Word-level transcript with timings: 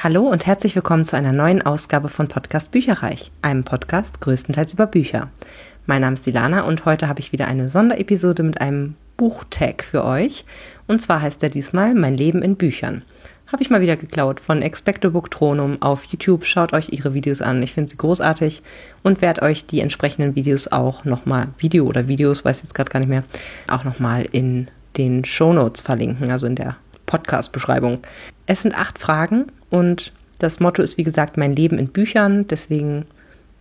Hallo 0.00 0.28
und 0.28 0.46
herzlich 0.46 0.76
willkommen 0.76 1.04
zu 1.06 1.16
einer 1.16 1.32
neuen 1.32 1.60
Ausgabe 1.60 2.08
von 2.08 2.28
Podcast 2.28 2.70
Bücherreich, 2.70 3.32
einem 3.42 3.64
Podcast 3.64 4.20
größtenteils 4.20 4.74
über 4.74 4.86
Bücher. 4.86 5.28
Mein 5.86 6.02
Name 6.02 6.14
ist 6.14 6.24
Dilana 6.24 6.62
und 6.66 6.84
heute 6.84 7.08
habe 7.08 7.18
ich 7.18 7.32
wieder 7.32 7.48
eine 7.48 7.68
Sonderepisode 7.68 8.44
mit 8.44 8.60
einem 8.60 8.94
Buchtag 9.16 9.82
für 9.82 10.04
euch. 10.04 10.44
Und 10.86 11.02
zwar 11.02 11.20
heißt 11.20 11.42
er 11.42 11.48
diesmal 11.48 11.94
Mein 11.94 12.16
Leben 12.16 12.42
in 12.42 12.54
Büchern. 12.54 13.02
Habe 13.48 13.60
ich 13.60 13.70
mal 13.70 13.80
wieder 13.80 13.96
geklaut 13.96 14.38
von 14.38 14.62
Expecto 14.62 15.10
Book 15.10 15.32
Tronum 15.32 15.82
auf 15.82 16.04
YouTube. 16.04 16.44
Schaut 16.44 16.74
euch 16.74 16.90
ihre 16.90 17.12
Videos 17.12 17.42
an. 17.42 17.60
Ich 17.64 17.72
finde 17.72 17.90
sie 17.90 17.96
großartig 17.96 18.62
und 19.02 19.20
werde 19.20 19.42
euch 19.42 19.66
die 19.66 19.80
entsprechenden 19.80 20.36
Videos 20.36 20.68
auch 20.68 21.06
nochmal, 21.06 21.48
Video 21.58 21.84
oder 21.86 22.06
Videos, 22.06 22.44
weiß 22.44 22.62
jetzt 22.62 22.76
gerade 22.76 22.92
gar 22.92 23.00
nicht 23.00 23.08
mehr, 23.08 23.24
auch 23.66 23.82
nochmal 23.82 24.26
in 24.30 24.68
den 24.96 25.24
Show 25.24 25.52
Notes 25.52 25.80
verlinken, 25.80 26.30
also 26.30 26.46
in 26.46 26.54
der 26.54 26.76
Podcast-Beschreibung. 27.06 27.98
Es 28.46 28.62
sind 28.62 28.78
acht 28.78 29.00
Fragen 29.00 29.46
und 29.70 30.12
das 30.38 30.60
Motto 30.60 30.82
ist, 30.82 30.98
wie 30.98 31.04
gesagt, 31.04 31.36
mein 31.36 31.54
Leben 31.54 31.78
in 31.78 31.88
Büchern. 31.88 32.46
Deswegen 32.46 33.06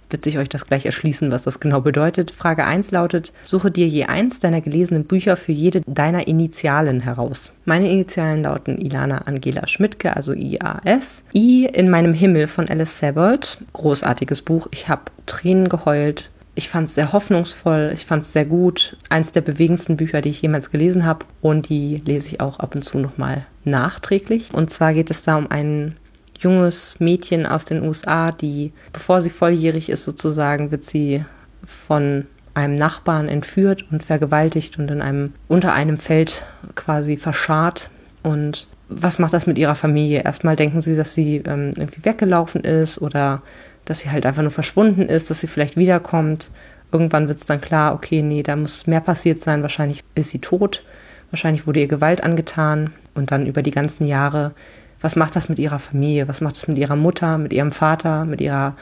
wird 0.10 0.24
sich 0.24 0.38
euch 0.38 0.48
das 0.48 0.66
gleich 0.66 0.86
erschließen, 0.86 1.32
was 1.32 1.44
das 1.44 1.60
genau 1.60 1.82
bedeutet. 1.82 2.32
Frage 2.32 2.64
1 2.64 2.92
lautet, 2.92 3.34
suche 3.44 3.72
dir 3.72 3.88
je 3.88 4.06
eins 4.06 4.40
deiner 4.40 4.62
gelesenen 4.62 5.04
Bücher 5.04 5.36
für 5.36 5.52
jede 5.52 5.82
deiner 5.86 6.28
Initialen 6.28 7.02
heraus. 7.02 7.52
Meine 7.66 7.92
Initialen 7.92 8.44
lauten 8.44 8.78
Ilana 8.78 9.20
Angela 9.26 9.68
Schmidtke, 9.68 10.16
also 10.16 10.34
IAS. 10.34 11.24
I 11.34 11.66
in 11.66 11.90
meinem 11.90 12.14
Himmel 12.14 12.48
von 12.48 12.70
Alice 12.70 13.00
Sebold. 13.00 13.58
Großartiges 13.74 14.42
Buch. 14.42 14.68
Ich 14.72 14.88
habe 14.88 15.04
Tränen 15.26 15.68
geheult. 15.68 16.30
Ich 16.58 16.70
fand 16.70 16.90
es 16.90 16.96
sehr 16.96 17.14
hoffnungsvoll, 17.14 17.92
ich 17.94 18.08
fand 18.08 18.24
es 18.24 18.34
sehr 18.34 18.44
gut. 18.44 18.98
Eins 19.10 19.32
der 19.32 19.42
bewegendsten 19.42 19.96
Bücher, 19.96 20.22
die 20.22 20.30
ich 20.30 20.42
jemals 20.42 20.72
gelesen 20.72 21.06
habe. 21.06 21.24
Und 21.40 21.70
die 21.70 22.02
lese 22.04 22.30
ich 22.30 22.42
auch 22.42 22.60
ab 22.60 22.74
und 22.74 22.82
zu 22.82 22.98
nochmal 22.98 23.46
nachträglich. 23.64 24.52
Und 24.56 24.72
zwar 24.72 24.96
geht 24.96 25.12
es 25.12 25.22
da 25.22 25.36
um 25.36 25.52
einen 25.52 25.98
junges 26.40 27.00
Mädchen 27.00 27.46
aus 27.46 27.66
den 27.66 27.84
USA, 27.84 28.32
die, 28.32 28.74
bevor 28.92 29.22
sie 29.22 29.30
volljährig 29.30 29.90
ist 29.90 30.04
sozusagen, 30.04 30.72
wird 30.72 30.84
sie 30.84 31.24
von 31.64 32.26
einem 32.56 32.74
Nachbarn 32.74 33.30
entführt 33.30 33.86
und 33.92 34.02
vergewaltigt 34.02 34.80
und 34.80 34.90
in 34.90 35.04
einem, 35.04 35.34
unter 35.48 35.74
einem 35.74 36.00
Feld 36.00 36.44
quasi 36.74 37.18
verscharrt. 37.18 37.92
Und 38.24 38.68
was 38.90 39.20
macht 39.20 39.34
das 39.34 39.46
mit 39.46 39.60
ihrer 39.60 39.76
Familie? 39.76 40.24
Erstmal 40.24 40.56
denken 40.56 40.82
sie, 40.82 40.96
dass 40.96 41.14
sie 41.14 41.36
ähm, 41.46 41.74
irgendwie 41.76 42.04
weggelaufen 42.04 42.62
ist 42.62 43.00
oder 43.00 43.44
dass 43.88 44.00
sie 44.00 44.12
halt 44.12 44.26
einfach 44.26 44.42
nur 44.42 44.52
verschwunden 44.52 45.04
ist, 45.04 45.30
dass 45.30 45.40
sie 45.40 45.48
vielleicht 45.48 45.78
wiederkommt. 45.78 46.52
Irgendwann 46.92 47.28
wird 47.28 47.40
es 47.40 47.46
dann 47.46 47.62
klar, 47.62 47.94
okay, 47.94 48.22
nee, 48.22 48.44
da 48.44 48.56
muss 48.56 48.88
mehr 48.88 49.02
passiert 49.02 49.42
sein. 49.42 49.62
Wahrscheinlich 49.62 50.02
ist 50.16 50.30
sie 50.30 50.40
tot. 50.40 50.84
Wahrscheinlich 51.32 51.68
wurde 51.68 51.82
ihr 51.82 51.88
Gewalt 51.88 52.24
angetan. 52.24 52.94
Und 53.16 53.32
dann 53.32 53.48
über 53.48 53.62
die 53.62 53.72
ganzen 53.72 54.06
Jahre 54.06 54.54
was 55.02 55.16
macht 55.16 55.36
das 55.36 55.50
mit 55.50 55.60
ihrer 55.60 55.80
Familie, 55.80 56.28
was 56.28 56.42
macht 56.42 56.56
das 56.56 56.68
mit 56.68 56.78
ihrer 56.78 56.96
Mutter, 56.96 57.38
mit 57.38 57.54
ihrem 57.54 57.72
Vater, 57.72 58.26
mit 58.26 58.42
ihrer, 58.42 58.76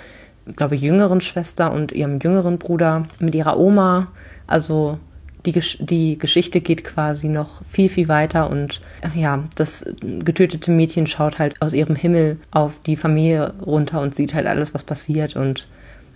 glaube 0.55 0.75
ich, 0.75 0.81
jüngeren 0.81 1.21
Schwester 1.21 1.71
und 1.71 1.91
ihrem 1.91 2.19
jüngeren 2.19 2.57
Bruder, 2.57 3.03
mit 3.19 3.35
ihrer 3.35 3.57
Oma. 3.59 4.07
Also 4.47 4.99
die, 5.45 5.59
die 5.79 6.17
Geschichte 6.17 6.61
geht 6.61 6.83
quasi 6.83 7.27
noch 7.27 7.61
viel, 7.69 7.89
viel 7.89 8.07
weiter 8.07 8.49
und 8.49 8.81
ja, 9.13 9.43
das 9.55 9.85
getötete 10.01 10.71
Mädchen 10.71 11.07
schaut 11.07 11.39
halt 11.39 11.61
aus 11.61 11.73
ihrem 11.73 11.95
Himmel 11.95 12.37
auf 12.51 12.73
die 12.85 12.95
Familie 12.95 13.53
runter 13.65 14.01
und 14.01 14.15
sieht 14.15 14.33
halt 14.33 14.47
alles, 14.47 14.73
was 14.73 14.83
passiert 14.83 15.35
und 15.35 15.67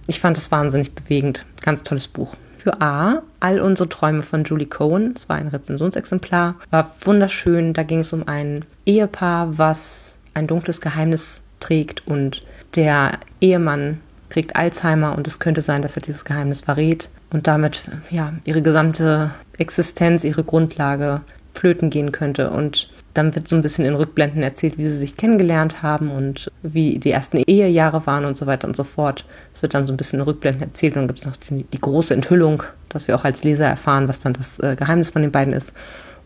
ich 0.08 0.20
fand 0.20 0.38
es 0.38 0.52
wahnsinnig 0.52 0.94
bewegend. 0.96 1.46
Ganz 1.62 1.84
tolles 1.84 2.08
Buch. 2.08 2.36
Für 2.58 2.82
A, 2.82 3.22
All 3.40 3.62
unsere 3.62 3.88
Träume 3.88 4.24
von 4.24 4.44
Julie 4.44 4.66
Cohen. 4.66 5.14
Es 5.16 5.30
war 5.30 5.38
ein 5.38 5.48
Rezensionsexemplar. 5.48 6.56
War 6.72 6.94
wunderschön. 7.02 7.74
Da 7.74 7.84
ging 7.84 8.00
es 8.00 8.12
um 8.12 8.28
ein 8.28 8.66
Ehepaar, 8.86 9.58
was 9.58 10.16
ein 10.34 10.48
dunkles 10.48 10.82
Geheimnis 10.82 11.42
trägt 11.60 12.06
und 12.08 12.44
der 12.76 13.20
Ehemann 13.40 14.00
kriegt 14.30 14.56
Alzheimer 14.56 15.16
und 15.16 15.28
es 15.28 15.40
könnte 15.40 15.62
sein, 15.62 15.82
dass 15.82 15.96
er 15.96 16.02
dieses 16.02 16.26
Geheimnis 16.26 16.62
verrät 16.62 17.10
und 17.32 17.48
damit 17.48 17.84
ja 18.10 18.34
ihre 18.44 18.62
gesamte 18.62 19.32
Existenz, 19.58 20.24
ihre 20.24 20.44
Grundlage 20.44 21.22
flöten 21.54 21.90
gehen 21.90 22.12
könnte 22.12 22.50
und 22.50 22.90
dann 23.14 23.36
wird 23.36 23.48
so 23.48 23.56
ein 23.56 23.62
bisschen 23.62 23.86
in 23.86 23.96
Rückblenden 23.96 24.44
erzählt, 24.44 24.78
wie 24.78 24.88
sie 24.88 24.96
sich 24.96 25.18
kennengelernt 25.18 25.82
haben 25.82 26.12
und 26.12 26.52
wie 26.62 27.00
die 27.00 27.12
ersten 27.12 27.38
Ehejahre 27.38 28.06
waren 28.06 28.26
und 28.26 28.38
so 28.38 28.46
weiter 28.46 28.68
und 28.68 28.76
so 28.76 28.84
fort. 28.84 29.26
Es 29.54 29.62
wird 29.62 29.74
dann 29.74 29.86
so 29.86 29.94
ein 29.94 29.98
bisschen 29.98 30.20
in 30.20 30.26
Rückblenden 30.26 30.62
erzählt 30.62 30.94
und 30.94 31.02
dann 31.02 31.08
gibt 31.08 31.20
es 31.20 31.26
noch 31.26 31.36
die, 31.36 31.64
die, 31.64 31.82
große 31.82 32.14
Enthüllung, 32.14 32.64
dass 32.88 33.08
wir 33.08 33.16
auch 33.16 33.26
als 33.26 33.44
Leser 33.44 33.66
erfahren, 33.66 34.08
was 34.08 34.20
dann 34.20 34.34
das 34.34 34.60
äh, 34.60 34.76
Geheimnis 34.76 35.12
von 35.12 35.22
den 35.22 35.32
beiden 35.32 35.54
ist. 35.54 35.74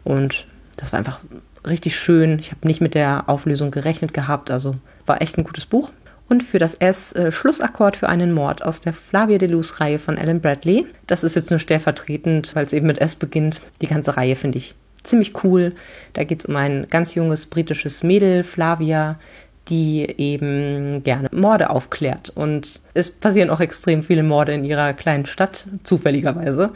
Und 0.04 0.46
das 0.76 0.92
war 0.92 1.00
einfach 1.00 1.22
richtig 1.66 1.98
schön. 1.98 2.40
Ich 2.40 2.52
habe 2.52 2.68
nicht 2.68 2.82
mit 2.82 2.96
der 2.96 3.24
Auflösung 3.28 3.72
gerechnet 3.72 4.14
gehabt, 4.14 4.52
also 4.52 4.76
war 5.06 5.22
echt 5.22 5.38
ein 5.38 5.46
gutes 5.46 5.66
Buch. 5.66 5.92
Und 6.34 6.42
für 6.42 6.58
das 6.58 6.74
S 6.74 7.12
äh, 7.12 7.32
Schlussakkord 7.32 7.96
für 7.96 8.10
einen 8.10 8.32
Mord 8.32 8.66
aus 8.66 8.82
der 8.82 8.94
Flavia 8.94 9.38
Deleuze 9.38 9.80
Reihe 9.80 10.00
von 10.00 10.18
Alan 10.18 10.42
Bradley. 10.42 10.88
Das 11.06 11.24
ist 11.24 11.36
jetzt 11.36 11.52
nur 11.52 11.60
stellvertretend, 11.60 12.56
weil 12.56 12.66
es 12.66 12.74
eben 12.74 12.88
mit 12.88 12.98
S 12.98 13.16
beginnt. 13.16 13.62
Die 13.82 13.86
ganze 13.86 14.18
Reihe 14.18 14.36
finde 14.36 14.58
ich 14.58 14.74
ziemlich 15.04 15.44
cool. 15.44 15.74
Da 16.14 16.24
geht 16.24 16.40
es 16.40 16.46
um 16.46 16.56
ein 16.56 16.88
ganz 16.90 17.14
junges 17.14 17.46
britisches 17.46 18.02
Mädel, 18.02 18.44
Flavia, 18.44 19.20
die 19.70 20.12
eben 20.18 21.04
gerne 21.04 21.30
Morde 21.32 21.70
aufklärt. 21.70 22.32
Und 22.34 22.82
es 22.96 23.12
passieren 23.12 23.52
auch 23.52 23.60
extrem 23.60 24.02
viele 24.02 24.24
Morde 24.24 24.54
in 24.54 24.66
ihrer 24.66 24.94
kleinen 24.94 25.28
Stadt, 25.28 25.68
zufälligerweise. 25.84 26.72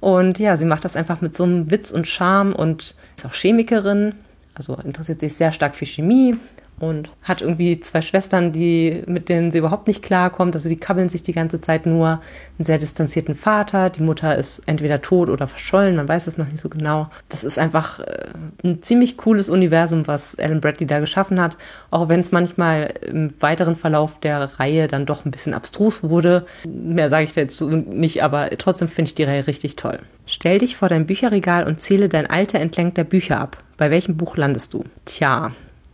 Und 0.00 0.38
ja, 0.38 0.56
sie 0.56 0.64
macht 0.64 0.86
das 0.86 0.96
einfach 0.96 1.20
mit 1.20 1.36
so 1.36 1.44
einem 1.44 1.70
Witz 1.70 1.90
und 1.90 2.08
Charme 2.08 2.54
und 2.54 2.94
ist 3.18 3.26
auch 3.26 3.34
Chemikerin, 3.34 4.14
also 4.54 4.74
interessiert 4.76 5.20
sich 5.20 5.34
sehr 5.34 5.52
stark 5.52 5.74
für 5.74 5.84
Chemie, 5.84 6.36
und 6.82 7.10
hat 7.22 7.42
irgendwie 7.42 7.78
zwei 7.78 8.02
Schwestern, 8.02 8.50
die, 8.50 9.04
mit 9.06 9.28
denen 9.28 9.52
sie 9.52 9.58
überhaupt 9.58 9.86
nicht 9.86 10.02
klarkommt. 10.02 10.56
Also 10.56 10.68
die 10.68 10.76
kabbeln 10.76 11.08
sich 11.08 11.22
die 11.22 11.32
ganze 11.32 11.60
Zeit 11.60 11.86
nur. 11.86 12.20
Einen 12.58 12.66
sehr 12.66 12.78
distanzierten 12.78 13.36
Vater. 13.36 13.88
Die 13.88 14.02
Mutter 14.02 14.36
ist 14.36 14.62
entweder 14.66 15.00
tot 15.00 15.28
oder 15.28 15.46
verschollen, 15.46 15.94
man 15.94 16.08
weiß 16.08 16.26
es 16.26 16.36
noch 16.36 16.46
nicht 16.46 16.58
so 16.58 16.68
genau. 16.68 17.08
Das 17.28 17.44
ist 17.44 17.56
einfach 17.56 18.00
äh, 18.00 18.30
ein 18.64 18.82
ziemlich 18.82 19.16
cooles 19.16 19.48
Universum, 19.48 20.08
was 20.08 20.36
Alan 20.40 20.60
Bradley 20.60 20.86
da 20.86 20.98
geschaffen 20.98 21.40
hat. 21.40 21.56
Auch 21.92 22.08
wenn 22.08 22.18
es 22.18 22.32
manchmal 22.32 22.94
im 23.06 23.32
weiteren 23.38 23.76
Verlauf 23.76 24.18
der 24.18 24.58
Reihe 24.58 24.88
dann 24.88 25.06
doch 25.06 25.24
ein 25.24 25.30
bisschen 25.30 25.54
abstrus 25.54 26.02
wurde. 26.02 26.46
Mehr 26.66 27.10
sage 27.10 27.24
ich 27.24 27.32
dazu 27.32 27.68
nicht, 27.70 28.24
aber 28.24 28.50
trotzdem 28.58 28.88
finde 28.88 29.10
ich 29.10 29.14
die 29.14 29.24
Reihe 29.24 29.46
richtig 29.46 29.76
toll. 29.76 30.00
Stell 30.26 30.58
dich 30.58 30.74
vor 30.74 30.88
dein 30.88 31.06
Bücherregal 31.06 31.64
und 31.64 31.78
zähle 31.78 32.08
dein 32.08 32.28
Alter 32.28 32.58
entlang 32.58 32.92
der 32.94 33.04
Bücher 33.04 33.40
ab. 33.40 33.58
Bei 33.76 33.92
welchem 33.92 34.16
Buch 34.16 34.36
landest 34.36 34.74
du? 34.74 34.84
Tja, 35.04 35.52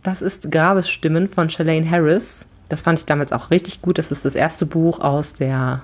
das 0.09 0.23
ist 0.23 0.51
Grabesstimmen 0.51 1.27
von 1.27 1.51
Shalane 1.51 1.89
Harris. 1.89 2.47
Das 2.67 2.81
fand 2.81 2.97
ich 2.97 3.05
damals 3.05 3.31
auch 3.31 3.51
richtig 3.51 3.83
gut. 3.83 3.99
Das 3.99 4.11
ist 4.11 4.25
das 4.25 4.33
erste 4.33 4.65
Buch 4.65 4.99
aus 4.99 5.33
der, 5.33 5.83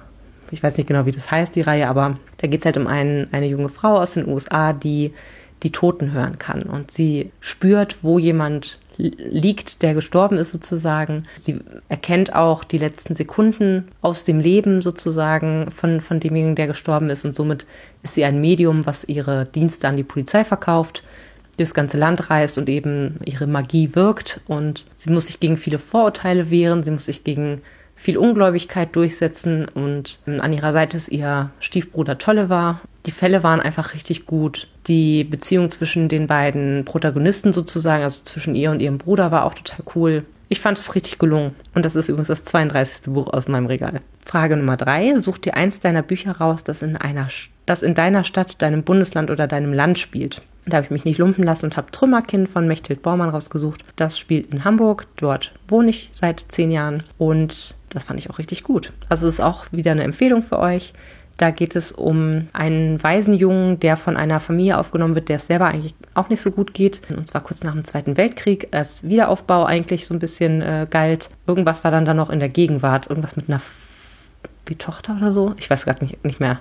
ich 0.50 0.63
weiß 0.63 0.78
nicht 0.78 0.88
genau, 0.88 1.06
wie 1.06 1.12
das 1.12 1.30
heißt, 1.30 1.56
die 1.56 1.62
Reihe, 1.62 1.88
aber 1.88 2.18
da 2.40 2.47
geht 2.47 2.62
es 2.62 2.66
halt 2.66 2.78
um 2.78 2.88
einen, 2.88 3.28
eine 3.31 3.46
junge 3.46 3.69
Frau 3.69 3.97
aus 3.97 4.14
den 4.14 4.28
USA, 4.28 4.74
die 4.74 5.14
die 5.62 5.72
Toten 5.72 6.12
hören 6.12 6.40
kann. 6.40 6.64
Und 6.64 6.90
sie 6.90 7.31
spürt, 7.40 8.03
wo 8.03 8.18
jemand 8.18 8.80
liegt, 8.97 9.84
der 9.84 9.94
gestorben 9.94 10.38
ist 10.38 10.52
sozusagen. 10.52 11.24
Sie 11.40 11.59
erkennt 11.88 12.34
auch 12.34 12.64
die 12.64 12.80
letzten 12.80 13.14
Sekunden 13.16 13.90
aus 14.02 14.24
dem 14.24 14.40
Leben 14.40 14.81
sozusagen 14.81 15.69
von, 15.69 16.02
von 16.02 16.19
demjenigen, 16.19 16.56
der 16.56 16.68
gestorben 16.68 17.12
ist. 17.12 17.25
Und 17.25 17.35
somit 17.35 17.68
ist 18.02 18.16
sie 18.16 18.25
ein 18.25 18.41
Medium, 18.41 18.88
was 18.88 19.03
ihre 19.03 19.46
Dienste 19.46 19.88
an 19.88 19.97
die 19.97 20.03
Polizei 20.03 20.44
verkauft 20.44 21.03
durchs 21.57 21.73
ganze 21.73 21.97
Land 21.97 22.29
reist 22.29 22.57
und 22.57 22.69
eben 22.69 23.19
ihre 23.25 23.47
Magie 23.47 23.91
wirkt. 23.93 24.41
Und 24.47 24.85
sie 24.97 25.11
muss 25.11 25.27
sich 25.27 25.39
gegen 25.39 25.57
viele 25.57 25.79
Vorurteile 25.79 26.49
wehren, 26.49 26.83
sie 26.83 26.91
muss 26.91 27.05
sich 27.05 27.23
gegen 27.23 27.61
viel 27.95 28.17
Ungläubigkeit 28.17 28.95
durchsetzen 28.95 29.67
und 29.73 30.19
an 30.25 30.53
ihrer 30.53 30.73
Seite 30.73 30.97
ist 30.97 31.09
ihr 31.09 31.49
Stiefbruder 31.59 32.17
Tolliver. 32.17 32.81
Die 33.05 33.11
Fälle 33.11 33.41
waren 33.41 33.61
einfach 33.61 33.93
richtig 33.93 34.25
gut. 34.25 34.67
Die 34.88 35.23
Beziehung 35.23 35.71
zwischen 35.71 36.09
den 36.09 36.27
beiden 36.27 36.83
Protagonisten 36.85 37.53
sozusagen, 37.53 38.03
also 38.03 38.23
zwischen 38.23 38.53
ihr 38.53 38.72
und 38.72 38.81
ihrem 38.81 38.97
Bruder, 38.97 39.31
war 39.31 39.45
auch 39.45 39.53
total 39.53 39.85
cool. 39.95 40.25
Ich 40.49 40.59
fand 40.59 40.77
es 40.77 40.93
richtig 40.93 41.17
gelungen. 41.17 41.55
Und 41.73 41.85
das 41.85 41.96
ist 41.96 42.09
übrigens 42.09 42.28
das 42.28 42.46
32. 42.46 43.13
Buch 43.13 43.34
aus 43.34 43.47
meinem 43.47 43.66
Regal. 43.66 44.01
Frage 44.25 44.58
Nummer 44.58 44.78
drei. 44.78 45.17
Such 45.19 45.40
dir 45.40 45.55
eins 45.55 45.79
deiner 45.79 46.03
Bücher 46.03 46.31
raus, 46.34 46.63
das 46.63 46.81
in 46.81 46.97
einer, 46.97 47.28
das 47.66 47.81
in 47.81 47.96
deiner 47.96 48.23
Stadt, 48.23 48.61
deinem 48.61 48.84
Bundesland 48.84 49.31
oder 49.31 49.47
deinem 49.47 49.73
Land 49.73 49.97
spielt. 49.97 50.41
Da 50.66 50.78
habe 50.78 50.85
ich 50.85 50.91
mich 50.91 51.06
nicht 51.06 51.20
lumpen 51.20 51.44
lassen 51.44 51.66
und 51.66 51.78
habe 51.78 51.91
Trümmerkind 51.91 52.50
von 52.50 52.67
Mechthild 52.67 53.03
Bormann 53.03 53.29
rausgesucht. 53.29 53.84
Das 53.96 54.17
spielt 54.17 54.52
in 54.52 54.66
Hamburg. 54.66 55.08
Dort 55.17 55.53
wohne 55.67 55.91
ich 55.91 56.09
seit 56.12 56.44
zehn 56.47 56.72
Jahren 56.72 57.03
und 57.17 57.76
das 57.90 58.06
fand 58.06 58.20
ich 58.20 58.29
auch 58.29 58.40
richtig 58.40 58.64
gut. 58.64 58.91
Also 59.08 59.28
es 59.28 59.35
ist 59.35 59.41
auch 59.41 59.66
wieder 59.72 59.91
eine 59.91 60.03
Empfehlung 60.03 60.44
für 60.44 60.59
euch. 60.59 60.94
Da 61.38 61.52
geht 61.52 61.76
es 61.76 61.91
um 61.91 62.47
einen 62.53 63.03
Waisenjungen, 63.03 63.79
der 63.79 63.97
von 63.97 64.16
einer 64.16 64.40
Familie 64.40 64.78
aufgenommen 64.79 65.16
wird, 65.16 65.28
der 65.28 65.35
es 65.35 65.47
selber 65.47 65.67
eigentlich 65.67 65.94
auch 66.14 66.29
nicht 66.29 66.40
so 66.41 66.50
gut 66.50 66.73
geht. 66.73 67.02
Und 67.09 67.28
zwar 67.28 67.41
kurz 67.41 67.61
nach 67.64 67.73
dem 67.73 67.84
Zweiten 67.84 68.16
Weltkrieg, 68.16 68.70
als 68.72 69.03
Wiederaufbau 69.03 69.66
eigentlich 69.66 70.08
so 70.08 70.14
ein 70.14 70.20
bisschen 70.20 70.61
äh, 70.61 70.88
galt. 70.90 71.29
Irgendwas 71.46 71.84
war 71.84 71.91
dann 71.91 72.06
da 72.06 72.14
noch 72.14 72.29
in 72.29 72.40
der 72.40 72.50
Gegenwart, 72.50 73.09
irgendwas 73.09 73.35
mit 73.35 73.50
einer 73.50 73.61
wie 74.66 74.76
Tochter 74.76 75.16
oder 75.18 75.32
so. 75.32 75.53
Ich 75.58 75.70
weiß 75.70 75.85
gerade 75.85 76.03
nicht, 76.03 76.23
nicht 76.23 76.40
mehr. 76.40 76.59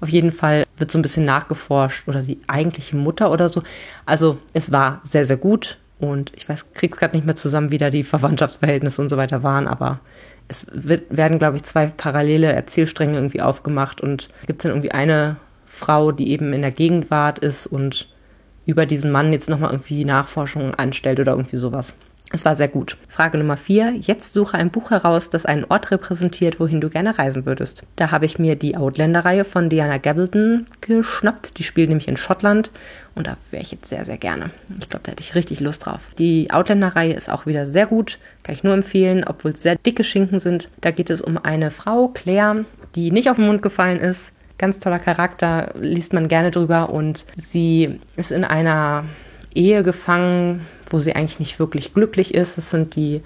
Auf 0.00 0.08
jeden 0.08 0.32
Fall 0.32 0.63
wird 0.76 0.90
so 0.90 0.98
ein 0.98 1.02
bisschen 1.02 1.24
nachgeforscht 1.24 2.08
oder 2.08 2.22
die 2.22 2.40
eigentliche 2.46 2.96
Mutter 2.96 3.30
oder 3.30 3.48
so. 3.48 3.62
Also 4.06 4.38
es 4.52 4.72
war 4.72 5.00
sehr, 5.04 5.26
sehr 5.26 5.36
gut. 5.36 5.78
Und 5.98 6.32
ich 6.34 6.48
weiß, 6.48 6.72
krieg's 6.74 6.98
gerade 6.98 7.16
nicht 7.16 7.24
mehr 7.24 7.36
zusammen, 7.36 7.70
wie 7.70 7.78
da 7.78 7.90
die 7.90 8.02
Verwandtschaftsverhältnisse 8.02 9.00
und 9.00 9.08
so 9.08 9.16
weiter 9.16 9.42
waren, 9.42 9.66
aber 9.66 10.00
es 10.48 10.66
wird, 10.72 11.16
werden, 11.16 11.38
glaube 11.38 11.56
ich, 11.56 11.62
zwei 11.62 11.86
parallele 11.86 12.52
Erzählstränge 12.52 13.14
irgendwie 13.16 13.40
aufgemacht 13.40 14.00
und 14.00 14.28
gibt 14.46 14.60
es 14.60 14.62
dann 14.64 14.72
irgendwie 14.72 14.90
eine 14.90 15.36
Frau, 15.66 16.12
die 16.12 16.30
eben 16.30 16.52
in 16.52 16.62
der 16.62 16.70
Gegenwart 16.72 17.38
ist 17.38 17.66
und 17.66 18.08
über 18.66 18.86
diesen 18.86 19.10
Mann 19.10 19.32
jetzt 19.32 19.48
nochmal 19.48 19.70
irgendwie 19.70 20.04
Nachforschungen 20.04 20.74
anstellt 20.74 21.20
oder 21.20 21.32
irgendwie 21.32 21.56
sowas. 21.56 21.94
Es 22.34 22.44
war 22.44 22.56
sehr 22.56 22.66
gut. 22.66 22.96
Frage 23.06 23.38
Nummer 23.38 23.56
vier. 23.56 23.92
Jetzt 23.92 24.34
suche 24.34 24.58
ein 24.58 24.70
Buch 24.70 24.90
heraus, 24.90 25.30
das 25.30 25.46
einen 25.46 25.64
Ort 25.66 25.92
repräsentiert, 25.92 26.58
wohin 26.58 26.80
du 26.80 26.90
gerne 26.90 27.16
reisen 27.16 27.46
würdest. 27.46 27.86
Da 27.94 28.10
habe 28.10 28.26
ich 28.26 28.40
mir 28.40 28.56
die 28.56 28.76
Outlander-Reihe 28.76 29.44
von 29.44 29.68
Diana 29.68 29.98
Gabaldon 29.98 30.66
geschnappt. 30.80 31.58
Die 31.58 31.62
spielt 31.62 31.90
nämlich 31.90 32.08
in 32.08 32.16
Schottland 32.16 32.72
und 33.14 33.28
da 33.28 33.36
wäre 33.52 33.62
ich 33.62 33.70
jetzt 33.70 33.88
sehr, 33.88 34.04
sehr 34.04 34.16
gerne. 34.16 34.50
Ich 34.80 34.88
glaube, 34.88 35.04
da 35.04 35.12
hätte 35.12 35.22
ich 35.22 35.36
richtig 35.36 35.60
Lust 35.60 35.86
drauf. 35.86 36.00
Die 36.18 36.50
Outlander-Reihe 36.50 37.12
ist 37.12 37.30
auch 37.30 37.46
wieder 37.46 37.68
sehr 37.68 37.86
gut. 37.86 38.18
Kann 38.42 38.56
ich 38.56 38.64
nur 38.64 38.74
empfehlen, 38.74 39.22
obwohl 39.24 39.52
es 39.52 39.62
sehr 39.62 39.76
dicke 39.76 40.02
Schinken 40.02 40.40
sind. 40.40 40.70
Da 40.80 40.90
geht 40.90 41.10
es 41.10 41.20
um 41.20 41.38
eine 41.38 41.70
Frau, 41.70 42.08
Claire, 42.08 42.64
die 42.96 43.12
nicht 43.12 43.30
auf 43.30 43.36
den 43.36 43.46
Mund 43.46 43.62
gefallen 43.62 44.00
ist. 44.00 44.32
Ganz 44.58 44.80
toller 44.80 44.98
Charakter, 44.98 45.72
liest 45.80 46.12
man 46.12 46.26
gerne 46.26 46.50
drüber 46.50 46.90
und 46.90 47.26
sie 47.36 48.00
ist 48.16 48.32
in 48.32 48.42
einer 48.42 49.04
Ehe 49.54 49.84
gefangen, 49.84 50.66
wo 50.90 50.98
sie 50.98 51.14
eigentlich 51.14 51.38
nicht 51.38 51.58
wirklich 51.58 51.94
glücklich 51.94 52.34
ist. 52.34 52.58
Es 52.58 52.70
sind 52.70 52.96
die 52.96 53.22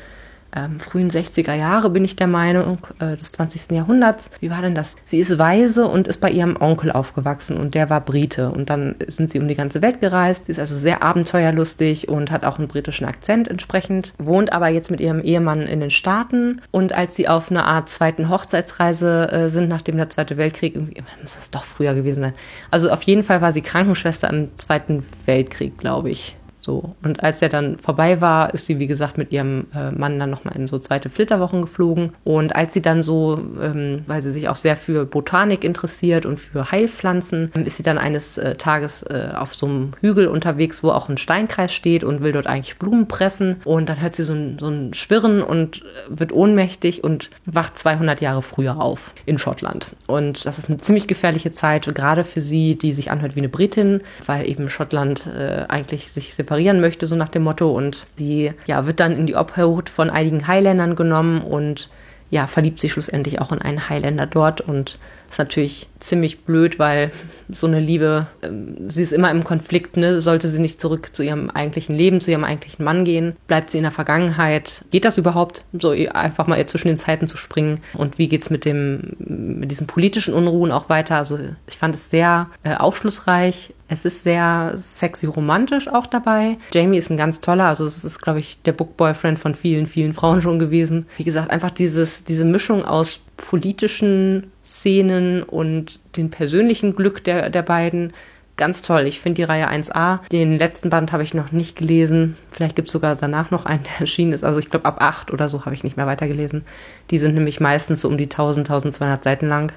ähm, 0.54 0.80
frühen 0.80 1.10
60er 1.10 1.54
Jahre, 1.54 1.90
bin 1.90 2.04
ich 2.04 2.16
der 2.16 2.26
Meinung, 2.26 2.78
äh, 3.00 3.16
des 3.16 3.32
20. 3.32 3.70
Jahrhunderts. 3.72 4.30
Wie 4.40 4.50
war 4.50 4.62
denn 4.62 4.74
das? 4.74 4.96
Sie 5.04 5.18
ist 5.18 5.38
weise 5.38 5.86
und 5.86 6.08
ist 6.08 6.20
bei 6.20 6.30
ihrem 6.30 6.56
Onkel 6.60 6.90
aufgewachsen 6.90 7.56
und 7.56 7.74
der 7.74 7.90
war 7.90 8.00
Brite. 8.00 8.50
Und 8.50 8.70
dann 8.70 8.96
sind 9.06 9.30
sie 9.30 9.38
um 9.38 9.48
die 9.48 9.54
ganze 9.54 9.82
Welt 9.82 10.00
gereist. 10.00 10.46
Sie 10.46 10.52
ist 10.52 10.58
also 10.58 10.76
sehr 10.76 11.02
abenteuerlustig 11.02 12.08
und 12.08 12.30
hat 12.30 12.44
auch 12.44 12.58
einen 12.58 12.68
britischen 12.68 13.06
Akzent 13.06 13.48
entsprechend, 13.48 14.14
wohnt 14.18 14.52
aber 14.52 14.68
jetzt 14.68 14.90
mit 14.90 15.00
ihrem 15.00 15.20
Ehemann 15.20 15.62
in 15.62 15.80
den 15.80 15.90
Staaten. 15.90 16.62
Und 16.70 16.94
als 16.94 17.16
sie 17.16 17.28
auf 17.28 17.50
eine 17.50 17.64
Art 17.64 17.88
zweiten 17.90 18.28
Hochzeitsreise 18.28 19.30
äh, 19.30 19.48
sind, 19.50 19.68
nachdem 19.68 19.96
der 19.96 20.08
Zweite 20.08 20.36
Weltkrieg, 20.36 20.74
irgendwie, 20.74 21.02
muss 21.20 21.34
das 21.34 21.50
doch 21.50 21.64
früher 21.64 21.94
gewesen 21.94 22.22
sein. 22.22 22.32
Also 22.70 22.90
auf 22.90 23.02
jeden 23.02 23.22
Fall 23.22 23.42
war 23.42 23.52
sie 23.52 23.60
Krankenschwester 23.60 24.30
im 24.30 24.56
Zweiten 24.56 25.04
Weltkrieg, 25.26 25.76
glaube 25.78 26.10
ich. 26.10 26.37
So. 26.68 26.94
Und 27.02 27.24
als 27.24 27.38
der 27.38 27.48
dann 27.48 27.78
vorbei 27.78 28.20
war, 28.20 28.52
ist 28.52 28.66
sie, 28.66 28.78
wie 28.78 28.86
gesagt, 28.86 29.16
mit 29.16 29.32
ihrem 29.32 29.68
äh, 29.74 29.90
Mann 29.90 30.18
dann 30.18 30.28
nochmal 30.28 30.54
in 30.54 30.66
so 30.66 30.78
zweite 30.78 31.08
Flitterwochen 31.08 31.62
geflogen. 31.62 32.12
Und 32.24 32.54
als 32.54 32.74
sie 32.74 32.82
dann 32.82 33.00
so, 33.00 33.40
ähm, 33.58 34.02
weil 34.06 34.20
sie 34.20 34.30
sich 34.30 34.50
auch 34.50 34.54
sehr 34.54 34.76
für 34.76 35.06
Botanik 35.06 35.64
interessiert 35.64 36.26
und 36.26 36.38
für 36.38 36.70
Heilpflanzen, 36.70 37.50
ist 37.64 37.78
sie 37.78 37.82
dann 37.82 37.96
eines 37.96 38.36
äh, 38.36 38.56
Tages 38.56 39.00
äh, 39.04 39.30
auf 39.34 39.54
so 39.54 39.64
einem 39.64 39.92
Hügel 40.02 40.26
unterwegs, 40.26 40.82
wo 40.82 40.90
auch 40.90 41.08
ein 41.08 41.16
Steinkreis 41.16 41.72
steht 41.72 42.04
und 42.04 42.22
will 42.22 42.32
dort 42.32 42.46
eigentlich 42.46 42.76
Blumen 42.76 43.08
pressen. 43.08 43.56
Und 43.64 43.88
dann 43.88 44.02
hört 44.02 44.14
sie 44.14 44.24
so 44.24 44.34
ein, 44.34 44.58
so 44.60 44.68
ein 44.68 44.92
Schwirren 44.92 45.42
und 45.42 45.82
wird 46.10 46.32
ohnmächtig 46.32 47.02
und 47.02 47.30
wacht 47.46 47.78
200 47.78 48.20
Jahre 48.20 48.42
früher 48.42 48.78
auf 48.78 49.14
in 49.24 49.38
Schottland. 49.38 49.92
Und 50.06 50.44
das 50.44 50.58
ist 50.58 50.68
eine 50.68 50.76
ziemlich 50.76 51.06
gefährliche 51.06 51.50
Zeit, 51.50 51.94
gerade 51.94 52.24
für 52.24 52.42
sie, 52.42 52.76
die 52.76 52.92
sich 52.92 53.10
anhört 53.10 53.36
wie 53.36 53.40
eine 53.40 53.48
Britin, 53.48 54.02
weil 54.26 54.46
eben 54.46 54.68
Schottland 54.68 55.26
äh, 55.26 55.64
eigentlich 55.66 56.12
sich 56.12 56.34
separiert 56.34 56.57
reparieren 56.58 56.80
möchte, 56.80 57.06
so 57.06 57.16
nach 57.16 57.28
dem 57.28 57.44
Motto. 57.44 57.70
Und 57.70 58.06
sie 58.16 58.52
ja, 58.66 58.86
wird 58.86 59.00
dann 59.00 59.12
in 59.12 59.26
die 59.26 59.36
Obhut 59.36 59.88
von 59.88 60.10
einigen 60.10 60.46
Highlandern 60.46 60.96
genommen 60.96 61.40
und 61.40 61.88
ja, 62.30 62.46
verliebt 62.46 62.78
sich 62.78 62.92
schlussendlich 62.92 63.40
auch 63.40 63.52
in 63.52 63.62
einen 63.62 63.88
Highlander 63.88 64.26
dort 64.26 64.60
und 64.60 64.98
ist 65.30 65.38
natürlich 65.38 65.88
ziemlich 65.98 66.40
blöd, 66.40 66.78
weil 66.78 67.10
so 67.48 67.66
eine 67.66 67.80
Liebe, 67.80 68.26
ähm, 68.42 68.76
sie 68.88 69.02
ist 69.02 69.12
immer 69.12 69.30
im 69.30 69.44
Konflikt, 69.44 69.96
ne? 69.96 70.20
Sollte 70.20 70.46
sie 70.48 70.60
nicht 70.60 70.78
zurück 70.78 71.14
zu 71.14 71.22
ihrem 71.22 71.48
eigentlichen 71.48 71.94
Leben, 71.94 72.20
zu 72.20 72.30
ihrem 72.30 72.44
eigentlichen 72.44 72.84
Mann 72.84 73.04
gehen? 73.04 73.36
Bleibt 73.46 73.70
sie 73.70 73.78
in 73.78 73.84
der 73.84 73.92
Vergangenheit? 73.92 74.84
Geht 74.90 75.06
das 75.06 75.16
überhaupt, 75.16 75.64
so 75.72 75.90
einfach 75.90 76.46
mal 76.46 76.64
zwischen 76.66 76.88
den 76.88 76.98
Zeiten 76.98 77.28
zu 77.28 77.38
springen? 77.38 77.80
Und 77.94 78.18
wie 78.18 78.28
geht's 78.28 78.50
mit 78.50 78.66
dem, 78.66 79.16
mit 79.18 79.70
diesen 79.70 79.86
politischen 79.86 80.34
Unruhen 80.34 80.72
auch 80.72 80.90
weiter? 80.90 81.16
Also 81.16 81.38
ich 81.66 81.78
fand 81.78 81.94
es 81.94 82.10
sehr 82.10 82.48
äh, 82.62 82.74
aufschlussreich. 82.74 83.72
Es 83.88 84.04
ist 84.04 84.22
sehr 84.22 84.74
sexy 84.76 85.26
romantisch 85.26 85.88
auch 85.88 86.06
dabei. 86.06 86.58
Jamie 86.72 86.98
ist 86.98 87.10
ein 87.10 87.16
ganz 87.16 87.40
toller, 87.40 87.64
also 87.64 87.86
es 87.86 88.04
ist, 88.04 88.20
glaube 88.20 88.38
ich, 88.38 88.60
der 88.62 88.72
Bookboyfriend 88.72 89.38
von 89.38 89.54
vielen, 89.54 89.86
vielen 89.86 90.12
Frauen 90.12 90.42
schon 90.42 90.58
gewesen. 90.58 91.06
Wie 91.16 91.24
gesagt, 91.24 91.50
einfach 91.50 91.70
dieses, 91.70 92.22
diese 92.24 92.44
Mischung 92.44 92.84
aus 92.84 93.20
politischen 93.38 94.52
Szenen 94.62 95.42
und 95.42 96.00
den 96.16 96.30
persönlichen 96.30 96.94
Glück 96.94 97.24
der, 97.24 97.48
der 97.48 97.62
beiden. 97.62 98.12
Ganz 98.58 98.82
toll. 98.82 99.06
Ich 99.06 99.20
finde 99.20 99.36
die 99.36 99.44
Reihe 99.44 99.70
1a. 99.70 100.18
Den 100.32 100.58
letzten 100.58 100.90
Band 100.90 101.12
habe 101.12 101.22
ich 101.22 101.32
noch 101.32 101.52
nicht 101.52 101.76
gelesen. 101.76 102.36
Vielleicht 102.50 102.74
gibt 102.74 102.88
es 102.88 102.92
sogar 102.92 103.14
danach 103.14 103.52
noch 103.52 103.66
einen, 103.66 103.84
der 103.84 104.00
erschienen 104.00 104.32
ist. 104.32 104.42
Also 104.42 104.58
ich 104.58 104.68
glaube 104.68 104.84
ab 104.84 104.96
8 105.00 105.32
oder 105.32 105.48
so 105.48 105.64
habe 105.64 105.76
ich 105.76 105.84
nicht 105.84 105.96
mehr 105.96 106.08
weitergelesen. 106.08 106.64
Die 107.12 107.18
sind 107.18 107.34
nämlich 107.34 107.60
meistens 107.60 108.00
so 108.00 108.08
um 108.08 108.18
die 108.18 108.24
1000, 108.24 108.68
1200 108.68 109.22
Seiten 109.22 109.48
lang. 109.48 109.72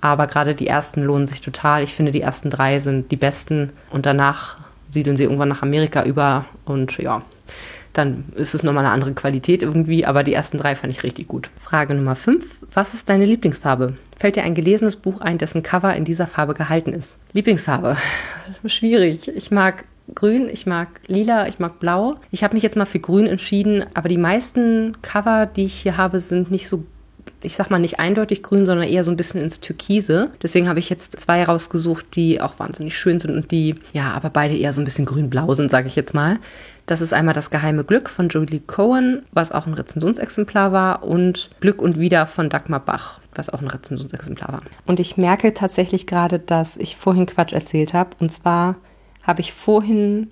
Aber 0.00 0.26
gerade 0.26 0.54
die 0.54 0.66
ersten 0.66 1.02
lohnen 1.02 1.26
sich 1.26 1.40
total. 1.40 1.82
Ich 1.82 1.94
finde, 1.94 2.12
die 2.12 2.22
ersten 2.22 2.50
drei 2.50 2.78
sind 2.78 3.10
die 3.10 3.16
besten. 3.16 3.72
Und 3.90 4.06
danach 4.06 4.56
siedeln 4.90 5.16
sie 5.16 5.24
irgendwann 5.24 5.48
nach 5.48 5.62
Amerika 5.62 6.04
über. 6.04 6.46
Und 6.64 6.98
ja, 6.98 7.22
dann 7.92 8.24
ist 8.34 8.54
es 8.54 8.62
nochmal 8.62 8.84
eine 8.84 8.94
andere 8.94 9.12
Qualität 9.12 9.62
irgendwie, 9.62 10.06
aber 10.06 10.22
die 10.22 10.34
ersten 10.34 10.58
drei 10.58 10.76
fand 10.76 10.92
ich 10.92 11.02
richtig 11.02 11.28
gut. 11.28 11.50
Frage 11.60 11.94
Nummer 11.94 12.14
5. 12.14 12.58
Was 12.72 12.94
ist 12.94 13.08
deine 13.08 13.24
Lieblingsfarbe? 13.24 13.96
Fällt 14.16 14.36
dir 14.36 14.44
ein 14.44 14.54
gelesenes 14.54 14.96
Buch 14.96 15.20
ein, 15.20 15.38
dessen 15.38 15.62
Cover 15.62 15.94
in 15.94 16.04
dieser 16.04 16.26
Farbe 16.26 16.54
gehalten 16.54 16.92
ist? 16.92 17.16
Lieblingsfarbe. 17.32 17.96
Schwierig. 18.66 19.28
Ich 19.28 19.50
mag 19.50 19.84
grün, 20.14 20.48
ich 20.48 20.66
mag 20.66 20.88
lila, 21.06 21.48
ich 21.48 21.58
mag 21.58 21.80
blau. 21.80 22.16
Ich 22.30 22.44
habe 22.44 22.54
mich 22.54 22.62
jetzt 22.62 22.76
mal 22.76 22.86
für 22.86 23.00
grün 23.00 23.26
entschieden, 23.26 23.84
aber 23.94 24.08
die 24.08 24.18
meisten 24.18 24.96
Cover, 25.02 25.46
die 25.46 25.64
ich 25.64 25.74
hier 25.74 25.96
habe, 25.96 26.20
sind 26.20 26.50
nicht 26.50 26.68
so 26.68 26.84
ich 27.42 27.56
sag 27.56 27.70
mal 27.70 27.78
nicht 27.78 27.98
eindeutig 27.98 28.42
grün, 28.42 28.66
sondern 28.66 28.86
eher 28.86 29.04
so 29.04 29.10
ein 29.10 29.16
bisschen 29.16 29.40
ins 29.40 29.60
Türkise. 29.60 30.30
Deswegen 30.42 30.68
habe 30.68 30.78
ich 30.78 30.90
jetzt 30.90 31.18
zwei 31.20 31.44
rausgesucht, 31.44 32.14
die 32.14 32.40
auch 32.40 32.58
wahnsinnig 32.58 32.98
schön 32.98 33.18
sind 33.18 33.34
und 33.34 33.50
die, 33.50 33.76
ja, 33.92 34.10
aber 34.12 34.30
beide 34.30 34.56
eher 34.56 34.72
so 34.72 34.80
ein 34.80 34.84
bisschen 34.84 35.06
grün-blau 35.06 35.54
sind, 35.54 35.70
sage 35.70 35.88
ich 35.88 35.96
jetzt 35.96 36.14
mal. 36.14 36.38
Das 36.86 37.00
ist 37.00 37.12
einmal 37.12 37.34
das 37.34 37.50
geheime 37.50 37.84
Glück 37.84 38.10
von 38.10 38.28
Julie 38.28 38.60
Cohen, 38.60 39.22
was 39.32 39.52
auch 39.52 39.66
ein 39.66 39.74
Rezensionsexemplar 39.74 40.72
war, 40.72 41.04
und 41.04 41.50
Glück 41.60 41.80
und 41.80 42.00
Wieder 42.00 42.26
von 42.26 42.50
Dagmar 42.50 42.80
Bach, 42.80 43.20
was 43.34 43.48
auch 43.48 43.60
ein 43.60 43.68
Rezensionsexemplar 43.68 44.52
war. 44.52 44.62
Und 44.86 44.98
ich 44.98 45.16
merke 45.16 45.54
tatsächlich 45.54 46.06
gerade, 46.08 46.40
dass 46.40 46.76
ich 46.76 46.96
vorhin 46.96 47.26
Quatsch 47.26 47.52
erzählt 47.52 47.92
habe. 47.92 48.10
Und 48.18 48.32
zwar 48.32 48.76
habe 49.22 49.40
ich 49.40 49.52
vorhin 49.52 50.30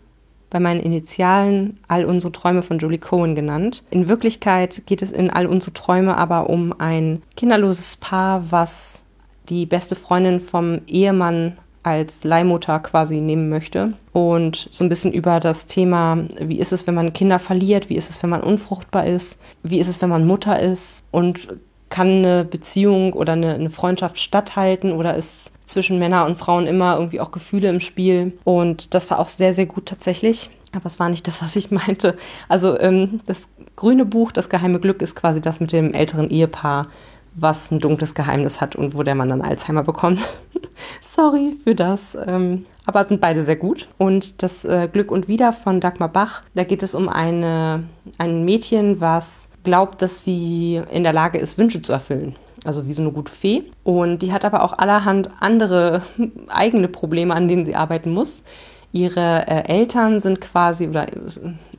bei 0.51 0.61
meinen 0.61 0.81
Initialen 0.81 1.79
All 1.89 2.05
unsere 2.05 2.33
Träume 2.33 2.63
von 2.63 2.79
Julie 2.79 2.99
Cohen 2.99 3.35
genannt. 3.35 3.83
In 3.91 4.09
Wirklichkeit 4.09 4.83
geht 4.87 5.03
es 5.03 5.11
in 5.11 5.31
All 5.31 5.47
unsere 5.47 5.73
Träume 5.73 6.17
aber 6.17 6.49
um 6.51 6.75
ein 6.79 7.23
kinderloses 7.37 7.97
Paar, 7.97 8.51
was 8.51 9.03
die 9.49 9.67
beste 9.67 9.95
Freundin 9.95 10.41
vom 10.41 10.81
Ehemann 10.87 11.59
als 11.83 12.25
Leihmutter 12.25 12.81
quasi 12.81 13.21
nehmen 13.21 13.49
möchte. 13.49 13.95
Und 14.13 14.69
so 14.71 14.85
ein 14.85 14.89
bisschen 14.89 15.13
über 15.13 15.41
das 15.41 15.67
Thema, 15.67 16.19
wie 16.41 16.59
ist 16.59 16.73
es, 16.73 16.87
wenn 16.87 16.95
man 16.95 17.13
Kinder 17.13 17.39
verliert, 17.39 17.89
wie 17.89 17.97
ist 17.97 18.11
es, 18.11 18.23
wenn 18.23 18.31
man 18.31 18.43
unfruchtbar 18.43 19.07
ist, 19.07 19.39
wie 19.63 19.79
ist 19.79 19.89
es, 19.89 20.03
wenn 20.03 20.11
man 20.11 20.27
Mutter 20.27 20.61
ist? 20.61 21.05
Und 21.11 21.49
kann 21.89 22.25
eine 22.25 22.45
Beziehung 22.45 23.13
oder 23.13 23.35
eine, 23.35 23.55
eine 23.55 23.71
Freundschaft 23.71 24.19
statthalten 24.19 24.93
oder 24.93 25.15
ist 25.15 25.53
zwischen 25.65 25.99
Männern 25.99 26.27
und 26.27 26.39
Frauen 26.39 26.67
immer 26.67 26.97
irgendwie 26.97 27.21
auch 27.21 27.31
Gefühle 27.31 27.69
im 27.69 27.81
Spiel 27.81 28.33
und 28.45 28.95
das 28.95 29.11
war 29.11 29.19
auch 29.19 29.29
sehr, 29.29 29.55
sehr 29.55 29.67
gut 29.67 29.87
tatsächlich. 29.87 30.51
Aber 30.75 30.87
es 30.87 31.01
war 31.01 31.09
nicht 31.09 31.27
das, 31.27 31.43
was 31.43 31.57
ich 31.57 31.71
meinte. 31.71 32.17
Also 32.49 32.79
ähm, 32.79 33.21
das 33.27 33.49
grüne 33.77 34.05
Buch, 34.05 34.33
das 34.33 34.49
geheime 34.49 34.81
Glück, 34.81 35.03
ist 35.03 35.17
quasi 35.17 35.41
das 35.41 35.61
mit 35.61 35.73
dem 35.73 35.95
älteren 35.95 36.31
Ehepaar, 36.31 36.89
was 37.35 37.71
ein 37.71 37.79
dunkles 37.79 38.15
Geheimnis 38.15 38.61
hat 38.61 38.77
und 38.77 38.95
wo 38.95 39.03
der 39.03 39.15
Mann 39.15 39.29
dann 39.29 39.43
Alzheimer 39.43 39.83
bekommt. 39.83 40.21
Sorry 41.01 41.57
für 41.63 41.75
das. 41.75 42.17
Ähm, 42.27 42.65
aber 42.85 43.07
sind 43.07 43.21
beide 43.21 43.45
sehr 43.45 43.57
gut. 43.57 43.89
Und 43.99 44.43
das 44.43 44.65
äh, 44.65 44.89
Glück 44.91 45.11
und 45.11 45.29
Wieder 45.29 45.53
von 45.53 45.81
Dagmar 45.81 46.09
Bach, 46.09 46.43
da 46.55 46.65
geht 46.65 46.83
es 46.83 46.95
um 46.95 47.09
eine, 47.09 47.85
ein 48.17 48.45
Mädchen, 48.45 49.01
was 49.01 49.48
glaubt, 49.69 50.01
dass 50.01 50.25
sie 50.25 50.81
in 50.91 51.03
der 51.03 51.13
Lage 51.13 51.39
ist, 51.39 51.59
Wünsche 51.59 51.83
zu 51.83 51.93
erfüllen. 51.93 52.37
Also 52.65 52.87
wie 52.87 52.93
so 52.95 53.03
eine 53.03 53.13
gute 53.13 53.31
Fee. 53.31 53.65
Und 53.85 54.23
die 54.23 54.33
hat 54.33 54.45
aber 54.45 54.63
auch 54.63 54.79
allerhand 54.79 55.31
andere 55.41 56.03
eigene 56.49 56.89
Probleme, 56.89 57.35
an 57.35 57.49
denen 57.49 57.67
sie 57.67 57.77
arbeiten 57.77 58.11
muss. 58.11 58.43
Ihre 58.93 59.47
äh, 59.47 59.69
Eltern 59.69 60.21
sind 60.21 60.41
quasi, 60.41 60.89
oder 60.89 61.07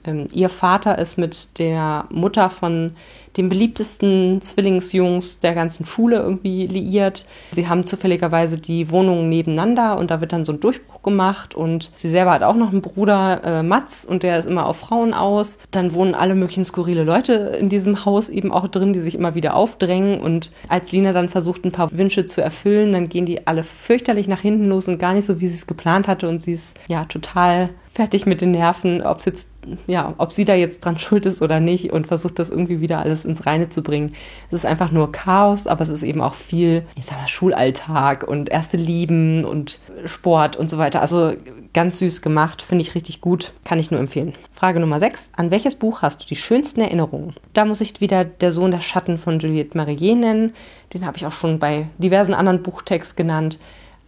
äh, 0.05 0.25
ihr 0.31 0.49
Vater 0.49 0.97
ist 0.97 1.17
mit 1.17 1.59
der 1.59 2.05
Mutter 2.09 2.49
von 2.49 2.91
den 3.37 3.49
beliebtesten 3.49 4.41
Zwillingsjungs 4.41 5.39
der 5.39 5.53
ganzen 5.53 5.85
Schule 5.85 6.17
irgendwie 6.17 6.67
liiert. 6.67 7.25
Sie 7.51 7.67
haben 7.67 7.85
zufälligerweise 7.85 8.57
die 8.57 8.89
Wohnungen 8.89 9.29
nebeneinander 9.29 9.97
und 9.97 10.11
da 10.11 10.19
wird 10.19 10.33
dann 10.33 10.45
so 10.45 10.51
ein 10.51 10.59
Durchbruch 10.59 11.03
gemacht 11.03 11.55
und 11.55 11.91
sie 11.95 12.09
selber 12.09 12.31
hat 12.31 12.43
auch 12.43 12.55
noch 12.55 12.71
einen 12.71 12.81
Bruder, 12.81 13.41
äh, 13.43 13.63
Mats, 13.63 14.03
und 14.03 14.23
der 14.23 14.39
ist 14.39 14.45
immer 14.45 14.65
auf 14.65 14.77
Frauen 14.77 15.13
aus. 15.13 15.57
Dann 15.71 15.93
wohnen 15.93 16.15
alle 16.15 16.35
möglichen 16.35 16.65
skurrile 16.65 17.03
Leute 17.03 17.33
in 17.33 17.69
diesem 17.69 18.05
Haus 18.05 18.29
eben 18.29 18.51
auch 18.51 18.67
drin, 18.67 18.93
die 18.93 18.99
sich 18.99 19.15
immer 19.15 19.35
wieder 19.35 19.55
aufdrängen 19.55 20.19
und 20.19 20.51
als 20.67 20.91
Lina 20.91 21.13
dann 21.13 21.29
versucht, 21.29 21.63
ein 21.65 21.71
paar 21.71 21.89
Wünsche 21.91 22.25
zu 22.25 22.41
erfüllen, 22.41 22.91
dann 22.91 23.09
gehen 23.09 23.25
die 23.25 23.47
alle 23.47 23.63
fürchterlich 23.63 24.27
nach 24.27 24.41
hinten 24.41 24.67
los 24.67 24.87
und 24.87 24.99
gar 24.99 25.13
nicht 25.13 25.25
so, 25.25 25.39
wie 25.39 25.47
sie 25.47 25.55
es 25.55 25.67
geplant 25.67 26.07
hatte 26.07 26.27
und 26.27 26.41
sie 26.41 26.53
ist 26.53 26.75
ja 26.87 27.05
total 27.05 27.69
fertig 27.93 28.25
mit 28.25 28.41
den 28.41 28.51
Nerven, 28.51 29.01
ob 29.01 29.19
es 29.19 29.25
jetzt 29.25 29.48
ja, 29.87 30.13
ob 30.17 30.31
sie 30.31 30.45
da 30.45 30.55
jetzt 30.55 30.83
dran 30.83 30.97
schuld 30.99 31.25
ist 31.25 31.41
oder 31.41 31.59
nicht 31.59 31.91
und 31.91 32.07
versucht 32.07 32.39
das 32.39 32.49
irgendwie 32.49 32.81
wieder 32.81 32.99
alles 32.99 33.25
ins 33.25 33.45
Reine 33.45 33.69
zu 33.69 33.83
bringen. 33.83 34.13
Es 34.49 34.59
ist 34.59 34.65
einfach 34.65 34.91
nur 34.91 35.11
Chaos, 35.11 35.67
aber 35.67 35.81
es 35.81 35.89
ist 35.89 36.03
eben 36.03 36.21
auch 36.21 36.35
viel, 36.35 36.85
ich 36.95 37.05
sag 37.05 37.19
mal, 37.19 37.27
Schulalltag 37.27 38.23
und 38.23 38.49
erste 38.49 38.77
Lieben 38.77 39.45
und 39.45 39.79
Sport 40.05 40.55
und 40.55 40.69
so 40.69 40.77
weiter. 40.77 41.01
Also 41.01 41.33
ganz 41.73 41.99
süß 41.99 42.21
gemacht, 42.21 42.61
finde 42.61 42.83
ich 42.83 42.95
richtig 42.95 43.21
gut, 43.21 43.53
kann 43.63 43.79
ich 43.79 43.91
nur 43.91 43.99
empfehlen. 43.99 44.33
Frage 44.53 44.79
Nummer 44.79 44.99
6. 44.99 45.31
An 45.35 45.51
welches 45.51 45.75
Buch 45.75 46.01
hast 46.01 46.23
du 46.23 46.27
die 46.27 46.35
schönsten 46.35 46.81
Erinnerungen? 46.81 47.35
Da 47.53 47.65
muss 47.65 47.81
ich 47.81 48.01
wieder 48.01 48.25
Der 48.25 48.51
Sohn 48.51 48.71
der 48.71 48.81
Schatten 48.81 49.17
von 49.17 49.39
Juliette 49.39 49.77
Marillier 49.77 50.15
nennen. 50.15 50.53
Den 50.93 51.05
habe 51.05 51.17
ich 51.17 51.25
auch 51.25 51.31
schon 51.31 51.59
bei 51.59 51.87
diversen 51.97 52.33
anderen 52.33 52.63
Buchtexten 52.63 53.17
genannt. 53.17 53.59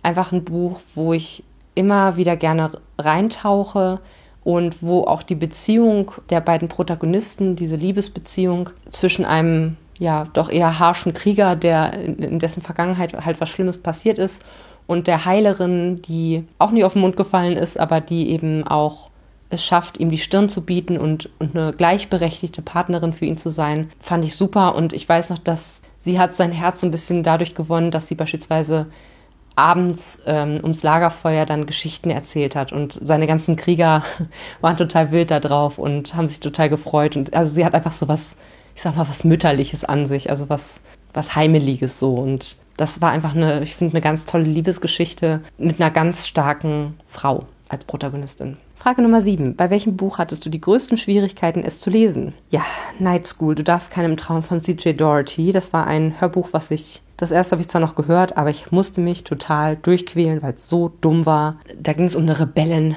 Einfach 0.03 0.31
ein 0.31 0.43
Buch, 0.43 0.81
wo 0.95 1.13
ich 1.13 1.43
immer 1.75 2.17
wieder 2.17 2.35
gerne 2.35 2.71
reintauche 2.97 3.99
und 4.43 4.81
wo 4.81 5.03
auch 5.03 5.23
die 5.23 5.35
Beziehung 5.35 6.11
der 6.29 6.41
beiden 6.41 6.67
Protagonisten, 6.67 7.55
diese 7.55 7.75
Liebesbeziehung 7.75 8.69
zwischen 8.89 9.25
einem 9.25 9.77
ja 9.99 10.25
doch 10.33 10.49
eher 10.49 10.79
harschen 10.79 11.13
Krieger, 11.13 11.55
der 11.55 11.93
in 11.93 12.39
dessen 12.39 12.61
Vergangenheit 12.61 13.13
halt 13.25 13.39
was 13.39 13.49
Schlimmes 13.49 13.77
passiert 13.77 14.17
ist, 14.17 14.43
und 14.87 15.07
der 15.07 15.25
Heilerin, 15.25 16.01
die 16.01 16.43
auch 16.59 16.71
nicht 16.71 16.83
auf 16.83 16.93
den 16.93 17.01
Mund 17.01 17.15
gefallen 17.15 17.55
ist, 17.55 17.79
aber 17.79 18.01
die 18.01 18.29
eben 18.29 18.67
auch 18.67 19.09
es 19.49 19.63
schafft, 19.63 19.99
ihm 19.99 20.09
die 20.09 20.17
Stirn 20.17 20.49
zu 20.49 20.65
bieten 20.65 20.97
und, 20.97 21.29
und 21.39 21.55
eine 21.55 21.73
gleichberechtigte 21.73 22.61
Partnerin 22.61 23.13
für 23.13 23.25
ihn 23.25 23.37
zu 23.37 23.49
sein, 23.49 23.91
fand 23.99 24.25
ich 24.25 24.35
super. 24.35 24.75
Und 24.75 24.93
ich 24.93 25.07
weiß 25.07 25.29
noch, 25.29 25.37
dass 25.37 25.81
sie 25.99 26.19
hat 26.19 26.35
sein 26.35 26.51
Herz 26.51 26.81
so 26.81 26.87
ein 26.87 26.91
bisschen 26.91 27.23
dadurch 27.23 27.53
gewonnen, 27.53 27.91
dass 27.91 28.07
sie 28.07 28.15
beispielsweise 28.15 28.87
abends 29.55 30.19
ähm, 30.25 30.59
ums 30.61 30.83
Lagerfeuer 30.83 31.45
dann 31.45 31.65
Geschichten 31.65 32.09
erzählt 32.09 32.55
hat. 32.55 32.71
Und 32.71 32.97
seine 33.01 33.27
ganzen 33.27 33.55
Krieger 33.55 34.03
waren 34.61 34.77
total 34.77 35.11
wild 35.11 35.31
da 35.31 35.39
drauf 35.39 35.77
und 35.77 36.15
haben 36.15 36.27
sich 36.27 36.39
total 36.39 36.69
gefreut. 36.69 37.15
Und 37.15 37.33
also 37.33 37.53
sie 37.53 37.65
hat 37.65 37.73
einfach 37.73 37.91
so 37.91 38.07
was, 38.07 38.35
ich 38.75 38.81
sag 38.81 38.95
mal, 38.95 39.07
was 39.07 39.23
mütterliches 39.23 39.83
an 39.83 40.05
sich, 40.05 40.29
also 40.29 40.49
was 40.49 40.81
was 41.13 41.35
heimeliges 41.35 41.99
so. 41.99 42.15
Und 42.15 42.55
das 42.77 43.01
war 43.01 43.11
einfach 43.11 43.35
eine, 43.35 43.61
ich 43.63 43.75
finde 43.75 43.93
eine 43.93 44.01
ganz 44.01 44.25
tolle 44.25 44.45
Liebesgeschichte 44.45 45.41
mit 45.57 45.79
einer 45.79 45.91
ganz 45.91 46.27
starken 46.27 46.99
Frau 47.07 47.45
als 47.69 47.85
Protagonistin. 47.85 48.57
Frage 48.81 49.03
Nummer 49.03 49.21
7. 49.21 49.55
Bei 49.55 49.69
welchem 49.69 49.95
Buch 49.95 50.17
hattest 50.17 50.43
du 50.43 50.49
die 50.49 50.59
größten 50.59 50.97
Schwierigkeiten, 50.97 51.61
es 51.63 51.79
zu 51.79 51.91
lesen? 51.91 52.33
Ja, 52.49 52.63
Night 52.97 53.27
School, 53.27 53.53
du 53.53 53.63
darfst 53.63 53.91
keinem 53.91 54.17
Traum 54.17 54.41
von 54.41 54.59
CJ 54.59 54.93
Doherty. 54.93 55.51
Das 55.51 55.71
war 55.71 55.85
ein 55.85 56.19
Hörbuch, 56.19 56.49
was 56.51 56.71
ich, 56.71 57.03
das 57.15 57.29
erste 57.29 57.51
habe 57.51 57.61
ich 57.61 57.67
zwar 57.67 57.79
noch 57.79 57.93
gehört, 57.93 58.37
aber 58.37 58.49
ich 58.49 58.71
musste 58.71 58.99
mich 58.99 59.23
total 59.23 59.75
durchquälen, 59.75 60.41
weil 60.41 60.55
es 60.55 60.67
so 60.67 60.91
dumm 60.99 61.27
war. 61.27 61.57
Da 61.79 61.93
ging 61.93 62.05
es 62.05 62.15
um 62.15 62.23
eine 62.23 62.39
Rebellin, 62.39 62.95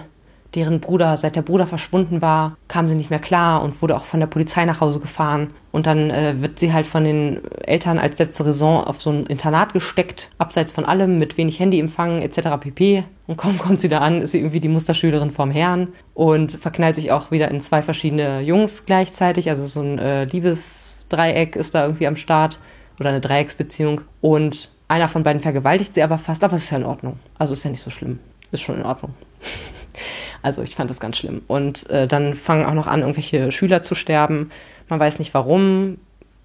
deren 0.55 0.81
Bruder, 0.81 1.17
seit 1.17 1.37
der 1.37 1.43
Bruder 1.43 1.67
verschwunden 1.67 2.23
war, 2.23 2.57
kam 2.69 2.89
sie 2.89 2.95
nicht 2.95 3.11
mehr 3.11 3.19
klar 3.19 3.63
und 3.63 3.81
wurde 3.83 3.97
auch 3.97 4.05
von 4.05 4.21
der 4.21 4.27
Polizei 4.27 4.65
nach 4.65 4.81
Hause 4.81 5.01
gefahren. 5.01 5.49
Und 5.73 5.87
dann 5.87 6.11
äh, 6.11 6.41
wird 6.41 6.61
sie 6.61 6.73
halt 6.73 6.87
von 6.87 7.05
den 7.05 7.41
Eltern 7.63 7.99
als 7.99 8.19
letzte 8.19 8.47
Raison 8.47 8.85
auf 8.85 9.03
so 9.03 9.11
ein 9.11 9.27
Internat 9.27 9.73
gesteckt, 9.73 10.31
abseits 10.39 10.73
von 10.73 10.85
allem, 10.85 11.19
mit 11.19 11.37
wenig 11.37 11.59
Handyempfang 11.59 12.23
etc. 12.23 12.61
pp. 12.61 13.05
Und 13.27 13.37
kaum 13.37 13.59
kommt 13.59 13.81
sie 13.81 13.89
da 13.89 13.99
an, 13.99 14.23
ist 14.23 14.33
sie 14.33 14.39
irgendwie 14.39 14.61
die 14.61 14.69
Musterschülerin 14.69 15.31
vom 15.31 15.51
Herrn 15.51 15.89
und 16.15 16.53
verknallt 16.53 16.97
sich 16.97 17.11
auch 17.11 17.31
wieder 17.31 17.51
in 17.51 17.61
zwei 17.61 17.83
verschiedene 17.83 18.41
Jungs 18.41 18.87
gleichzeitig. 18.87 19.51
Also 19.51 19.67
so 19.67 19.81
ein 19.81 19.99
äh, 19.99 20.25
Liebesdreieck 20.25 21.57
ist 21.57 21.75
da 21.75 21.85
irgendwie 21.85 22.07
am 22.07 22.17
Start 22.17 22.61
oder 23.01 23.09
eine 23.09 23.21
Dreiecksbeziehung. 23.21 24.03
Und 24.21 24.71
einer 24.87 25.09
von 25.09 25.23
beiden 25.23 25.43
vergewaltigt 25.43 25.95
sie 25.95 26.03
aber 26.03 26.19
fast, 26.19 26.45
aber 26.45 26.55
es 26.55 26.65
ist 26.65 26.71
ja 26.71 26.79
in 26.79 26.85
Ordnung. 26.85 27.19
Also 27.39 27.55
ist 27.55 27.65
ja 27.65 27.71
nicht 27.71 27.81
so 27.81 27.91
schlimm. 27.91 28.21
Ist 28.53 28.63
schon 28.63 28.77
in 28.77 28.85
Ordnung. 28.85 29.15
Also 30.45 30.63
ich 30.63 30.77
fand 30.77 30.91
das 30.91 31.01
ganz 31.01 31.17
schlimm. 31.17 31.41
Und 31.47 31.89
äh, 31.89 32.07
dann 32.07 32.35
fangen 32.35 32.67
auch 32.67 32.75
noch 32.75 32.87
an, 32.87 33.01
irgendwelche 33.01 33.51
Schüler 33.51 33.81
zu 33.81 33.95
sterben. 33.95 34.51
Man 34.91 35.01
weiß 35.01 35.19
nicht 35.19 35.33
warum. 35.33 35.97